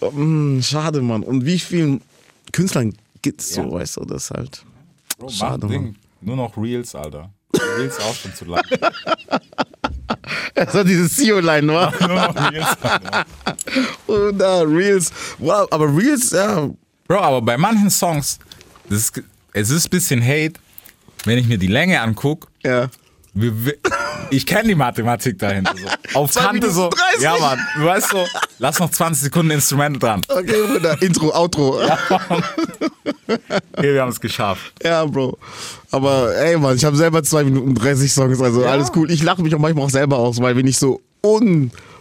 [0.00, 1.22] oh, mm, schade, Mann.
[1.22, 2.00] Und wie vielen
[2.52, 3.70] Künstlern gibt's so, Ja.
[3.72, 4.62] weißt du, das halt.
[5.18, 5.82] Bro, Schade, Ding.
[5.82, 5.96] Mann.
[6.20, 7.30] Nur noch Reels, Alter.
[7.78, 8.62] Reels auch schon zu lang.
[10.54, 11.92] Das war diese CEO-Line, wa?
[12.00, 13.26] Nur noch Reels, Alter.
[14.06, 15.12] Oder Reels.
[15.38, 16.68] Wow, aber Reels, ja.
[17.06, 18.38] Bro, aber bei manchen Songs,
[18.88, 19.22] das ist,
[19.60, 20.54] es ist ein bisschen Hate,
[21.24, 22.48] wenn ich mir die Länge angucke.
[22.64, 22.88] Ja.
[23.34, 23.74] Wir- wir-
[24.30, 25.72] Ich kenne die Mathematik dahinter.
[26.12, 26.18] So.
[26.18, 26.80] Auf Kante so.
[26.82, 27.22] Minuten 30.
[27.22, 27.58] Ja, Mann.
[27.78, 28.26] Du weißt so,
[28.58, 30.20] lass noch 20 Sekunden Instrumente dran.
[30.28, 31.00] Okay, Bruder.
[31.00, 31.80] Intro, Outro.
[31.86, 31.98] Ja,
[33.76, 34.72] Okay, wir haben es geschafft.
[35.06, 35.38] Bro.
[35.90, 38.68] Aber ey, Mann, ich habe selber 2 Minuten 30 Songs, also Ja.
[38.70, 39.10] alles cool.
[39.10, 41.00] Ich lache mich auch manchmal auch selber aus, weil wenn ich so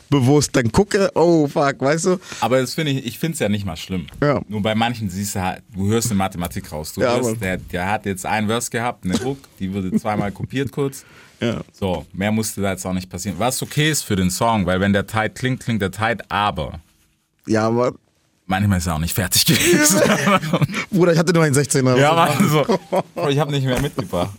[0.09, 2.17] unbewusst dann gucke, oh fuck, weißt du?
[2.41, 4.07] Aber das finde ich, ich finde es ja nicht mal schlimm.
[4.21, 4.41] Ja.
[4.47, 6.93] Nur bei manchen siehst du halt, du hörst eine Mathematik raus.
[6.93, 10.31] Du Ja, hörst, der, der hat jetzt einen Verse gehabt, eine Hook, die wurde zweimal
[10.31, 11.05] kopiert kurz.
[11.39, 11.61] Ja.
[11.71, 13.37] So, mehr musste da jetzt auch nicht passieren.
[13.39, 16.79] Was okay ist für den Song, weil wenn der tight klingt, klingt der tight, aber
[17.45, 17.93] Ja, Mann.
[18.49, 19.99] Manchmal ist er auch nicht fertig gewesen.
[20.89, 21.97] Bruder, ich hatte nur einen 16er.
[21.97, 22.65] ja, Mann, so.
[23.29, 24.31] Ich habe nicht mehr mitgebracht.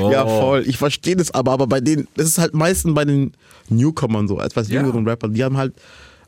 [0.00, 0.10] Oh.
[0.10, 0.64] Ja, voll.
[0.66, 3.32] Ich verstehe das aber, aber bei denen, das ist halt meistens bei den
[3.68, 4.80] Newcomern so, etwas Ja.
[4.80, 5.74] jüngeren Rappern, die haben halt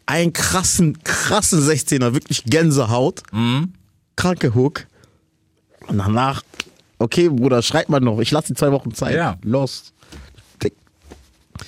[0.06, 3.72] einen krassen, krassen 16er, wirklich Gänsehaut, Mhm.
[4.14, 4.86] kranke Hook.
[5.88, 6.42] Und danach,
[7.00, 9.16] okay, Bruder, schreib mal noch, ich lasse die zwei Wochen Zeit.
[9.16, 9.38] Ja.
[9.42, 9.92] Los.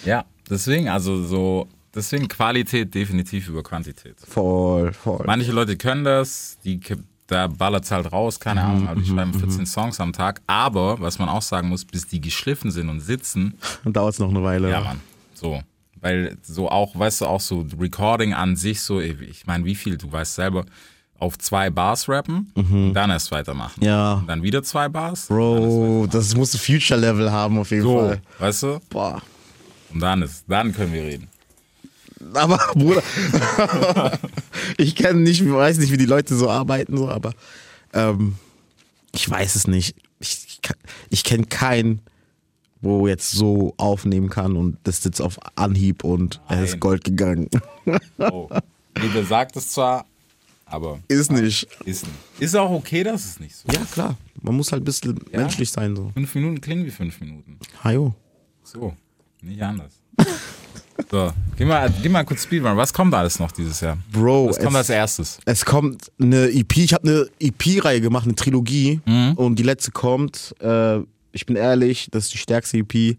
[0.05, 4.17] Ja, deswegen, also so, deswegen Qualität definitiv über Quantität.
[4.27, 5.23] Voll, voll.
[5.27, 6.81] Manche Leute können das, die
[7.27, 11.01] da ballert halt raus, keine Mhm, Ahnung, also die schreiben 14 Songs am Tag, aber
[11.01, 14.29] was man auch sagen muss, bis die geschliffen sind und sitzen, Dann dauert es noch
[14.29, 14.71] eine Weile.
[14.71, 15.01] ja Mann,
[15.33, 15.63] so.
[16.01, 19.97] Weil so auch, weißt du, auch so Recording an sich, so, ich meine, wie viel,
[19.97, 20.67] du weißt selber,
[21.19, 23.79] auf zwei Bars rappen, und dann erst weitermachen.
[23.81, 23.87] Mhm.
[23.87, 24.13] Ja.
[24.15, 25.29] Und dann wieder zwei Bars.
[25.29, 28.21] Bro, das muss ein Future-Level haben auf jeden So, Fall.
[28.39, 28.81] weißt du?
[28.91, 29.23] Boah.
[29.95, 31.29] Und dann ist, dann können wir reden.
[32.33, 33.03] Aber, Bruder,
[34.79, 37.33] ich kenne nicht, weiß nicht, wie die Leute so arbeiten, so, aber
[37.93, 38.37] ähm,
[39.15, 39.95] ich weiß es nicht.
[40.21, 40.61] Ich,
[41.11, 42.01] ich, kenne keinen,
[42.81, 46.81] wo jetzt so aufnehmen kann und das sitzt auf Anhieb und er ist Nein.
[46.81, 47.49] Gold gegangen.
[48.19, 48.49] Oh.
[49.01, 50.07] Jeder sagt es zwar,
[50.67, 51.65] aber ist nicht.
[51.85, 52.17] ist nicht.
[52.41, 54.17] Ist auch okay, dass es nicht so Ja, klar.
[54.41, 55.41] Man muss halt ein bisschen Ja.
[55.41, 55.95] menschlich sein.
[55.95, 56.11] So.
[56.15, 57.59] Fünf Minuten klingen wie fünf Minuten.
[57.83, 58.15] Hajo.
[58.63, 58.95] So,
[59.43, 60.01] nicht anders.
[61.11, 62.77] So, geh mal, geh mal kurz Speedrun.
[62.77, 63.99] Was kommt alles noch dieses Jahr?
[64.13, 65.39] Bro, Was kommt es- als erstes?
[65.45, 69.33] Es kommt eine EP, ich habe eine EP-Reihe gemacht, eine Trilogie Mhm.
[69.35, 70.99] und die letzte kommt, äh,
[71.33, 73.17] ich bin ehrlich, das ist die stärkste EP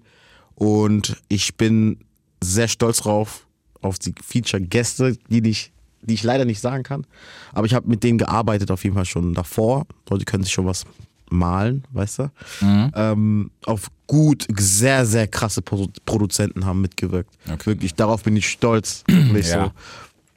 [0.55, 1.97] und ich bin
[2.41, 3.45] sehr stolz drauf,
[3.81, 5.71] auf die Feature-Gäste, die, ich-
[6.01, 7.05] die ich leider nicht sagen kann,
[7.53, 10.65] aber ich habe mit denen gearbeitet auf jeden Fall schon davor, Leute können sich schon
[10.65, 10.85] was
[11.29, 12.91] malen, weißt du, Mhm.
[12.95, 17.65] ähm, auf gut, sehr, sehr krasse Pro Produzenten haben mitgewirkt, Okay.
[17.65, 19.65] wirklich, darauf bin ich stolz, wirklich Ja.
[19.65, 19.71] so.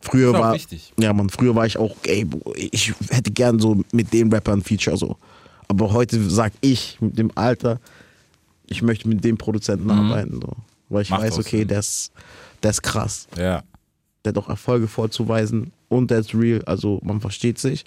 [0.01, 0.93] Früher war, wichtig.
[0.99, 2.25] ja, man, früher war ich auch, ey,
[2.55, 5.17] ich hätte gern so mit dem Rapper ein Feature so.
[5.67, 7.81] Aber heute sag ich mit dem Alter,
[8.67, 10.53] ich möchte mit dem Produzenten arbeiten, so.
[10.89, 11.17] Weil ich Mhm.
[11.17, 11.69] Macht weiß, okay, Sinn.
[11.69, 12.13] der ist,
[12.63, 13.27] der ist krass.
[13.37, 13.63] Ja.
[14.25, 17.85] Der hat auch Erfolge vorzuweisen und der ist real, also man versteht sich.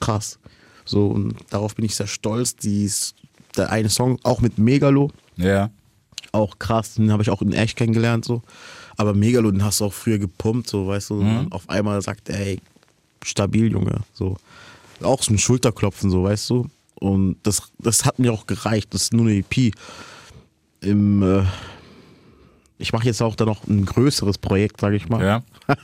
[0.00, 0.38] Krass.
[0.84, 2.56] So, und darauf bin ich sehr stolz.
[2.56, 3.14] Dies,
[3.56, 5.70] der eine Song, auch mit Megalo, Ja.
[6.32, 8.42] auch krass, den habe ich auch in echt kennengelernt so.
[8.96, 11.20] Aber Megalo, den hast du auch früher gepumpt, so weißt du.
[11.20, 12.60] Und auf einmal sagt, er, ey,
[13.24, 14.00] stabil, Junge.
[14.12, 14.36] So.
[15.02, 16.68] Auch so ein Schulterklopfen, so, weißt du.
[17.00, 18.94] Und das, das hat mir auch gereicht.
[18.94, 19.72] Das ist nur eine EP.
[20.80, 21.42] Im, äh,
[22.78, 25.24] ich mache jetzt auch da noch ein größeres Projekt, sage ich mal.
[25.24, 25.42] Ja.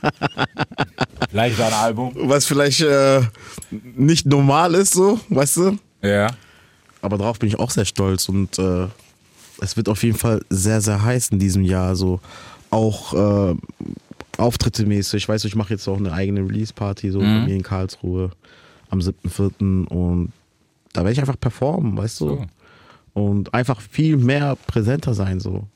[1.29, 2.13] Vielleicht ein Album.
[2.15, 3.21] Was vielleicht äh,
[3.69, 5.77] nicht normal ist, so, weißt du.
[6.01, 6.31] Ja.
[7.01, 8.87] Aber darauf bin ich auch sehr stolz und äh,
[9.61, 11.95] es wird auf jeden Fall sehr, sehr heiß in diesem Jahr.
[11.95, 12.19] So
[12.69, 13.55] auch äh,
[14.37, 15.23] Auftritte mäßig.
[15.23, 18.31] Ich weiß, ich mache jetzt auch eine eigene Release-Party so bei mir in Karlsruhe
[18.89, 19.87] am 7.4.
[19.87, 20.31] und
[20.93, 22.27] da werde ich einfach performen, weißt du?
[22.27, 22.45] So.
[23.13, 25.67] Und einfach viel mehr präsenter sein so.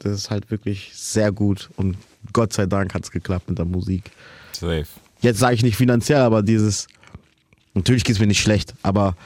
[0.00, 1.96] Das ist halt wirklich sehr gut und
[2.32, 4.10] Gott sei Dank hat es geklappt mit der Musik.
[4.58, 4.86] Safe.
[5.20, 6.86] Jetzt sage ich nicht finanziell, aber dieses,
[7.74, 9.16] natürlich geht es mir nicht schlecht, aber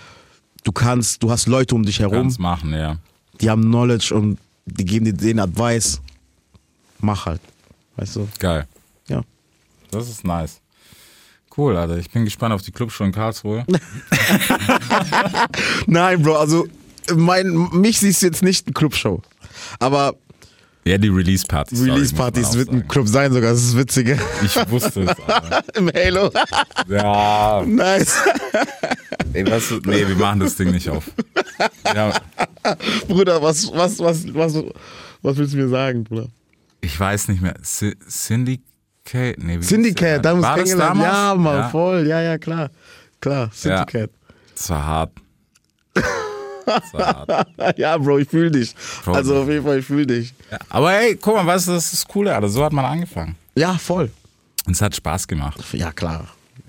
[0.64, 2.98] du kannst, du hast Leute um dich herum, Ganz machen, ja.
[3.40, 6.00] die haben Knowledge und die geben dir den Advice.
[7.00, 7.40] Mach halt.
[7.96, 8.28] Weißt du?
[8.38, 8.66] Geil.
[9.08, 9.22] Ja.
[9.90, 10.60] Das ist nice.
[11.56, 11.98] Cool, Alter.
[11.98, 13.66] Ich bin gespannt auf die Clubshow in Karlsruhe.
[15.86, 16.66] Nein, Bro, also
[17.14, 19.20] mein, mich siehst du jetzt nicht in Clubshow.
[19.78, 20.14] Aber
[20.84, 21.80] Ja, die Release-Partys.
[21.80, 22.88] Release-Partys wird ein.
[22.88, 24.18] Club sein sogar, das ist witzige.
[24.44, 25.16] Ich wusste es.
[25.76, 26.30] Im Halo.
[26.88, 27.62] Ja.
[27.64, 28.16] nice.
[29.32, 31.04] Ey, was, nee, wir machen das Ding nicht auf.
[31.94, 32.12] Ja,
[33.06, 34.54] Bruder, was, was, was, was,
[35.22, 36.28] was willst du mir sagen, Bruder?
[36.82, 37.54] ich weiß nicht mehr.
[37.62, 39.38] Sy Syndicate?
[39.38, 41.00] Nee, wie Syndicate, da muss das kennengelernt.
[41.00, 42.06] Ja, Mann, Ja, voll.
[42.06, 42.70] Ja, ja, klar.
[43.20, 44.10] Klar, Syndicate.
[44.10, 44.54] Hart.
[44.54, 45.12] Das war hart.
[47.76, 48.74] Ja, Bro, ich fühle dich.
[49.04, 49.12] Bro.
[49.12, 50.32] Also auf jeden Fall, ich fühle dich.
[50.50, 52.48] Ja, aber ey, guck mal, was das ist das Coole, Alter.
[52.48, 53.36] So hat man angefangen.
[53.54, 54.10] Ja, voll.
[54.66, 55.60] Und es hat Spaß gemacht.
[55.72, 56.26] Ja, klar.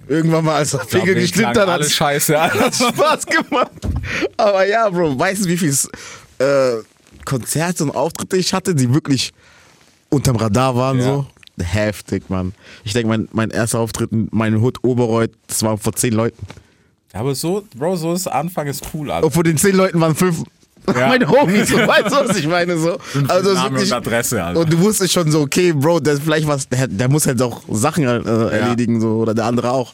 [0.08, 2.40] Irgendwann mal, als der Pegel klang hat, hat alles scheiße.
[2.42, 3.72] Hat Spaß gemacht.
[4.36, 5.74] Aber ja, Bro, weißt du, wie viele
[6.40, 6.82] äh,
[7.24, 9.32] Konzerte und Auftritte ich hatte, die wirklich
[10.10, 11.04] unterm Radar waren Ja.
[11.06, 11.28] so?
[11.62, 12.54] Heftig, Mann.
[12.84, 16.46] Ich denke, mein, mein erster Auftritt in meinem Hood Oberreuth, das war vor zehn Leuten.
[17.14, 19.28] Aber so, Bro, so ist Anfang ist cool, Alter.
[19.28, 20.44] Und von den zehn Leuten waren fünf
[20.88, 21.08] Ja.
[21.08, 21.70] meine Homies.
[21.70, 22.78] So, weißt du, was ich meine?
[22.78, 22.98] So.
[23.28, 24.60] Also, Name und Adresse, Alter.
[24.60, 27.62] Und du wusstest schon so, okay, Bro, der vielleicht was, der, der muss halt auch
[27.70, 29.94] Sachen äh, erledigen, so, oder der andere auch.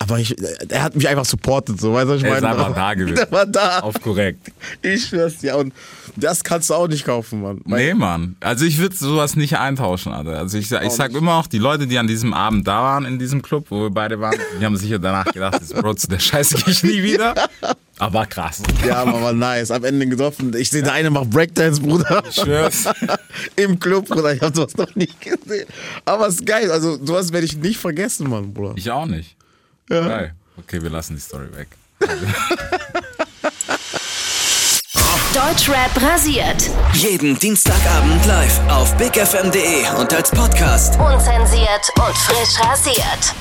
[0.00, 0.36] Aber ich,
[0.68, 2.56] er hat mich einfach supportet, so, weißt du, was ich Er ist meine?
[2.56, 3.16] einfach da gewesen.
[3.16, 3.80] Der war da.
[3.80, 4.52] Auf korrekt.
[4.80, 5.56] Ich schwör's dir.
[5.56, 5.74] Und
[6.14, 7.60] das kannst du auch nicht kaufen, Mann.
[7.64, 8.36] Nee, Mann.
[8.40, 10.38] Also ich würde sowas nicht eintauschen, Alter.
[10.38, 13.18] Also ich, ich sag immer auch, die Leute, die an diesem Abend da waren, in
[13.18, 16.20] diesem Club, wo wir beide waren, die haben sicher danach gedacht, das Bro, zu der
[16.20, 17.34] Scheiße gehe ich nie wieder.
[17.98, 18.62] Aber krass.
[18.86, 19.72] Ja, aber war nice.
[19.72, 20.54] Am Ende getroffen.
[20.56, 22.22] Ich sehe, der eine macht Breakdance, Bruder.
[22.28, 22.84] Ich schwör's.
[23.56, 24.32] Im Club, Bruder.
[24.34, 25.66] Ich hab sowas noch nie gesehen.
[26.04, 26.70] Aber es ist geil.
[26.70, 28.74] Also, sowas werde ich nicht vergessen, Mann, Bruder.
[28.76, 29.34] Ich auch nicht.
[29.88, 30.34] Geil.
[30.58, 31.68] Okay, wir lassen die Story weg.
[35.34, 36.70] Deutschrap rasiert.
[36.94, 40.98] Jeden Dienstagabend live auf bigfm.de und als Podcast.
[40.98, 43.34] Unzensiert und frisch rasiert.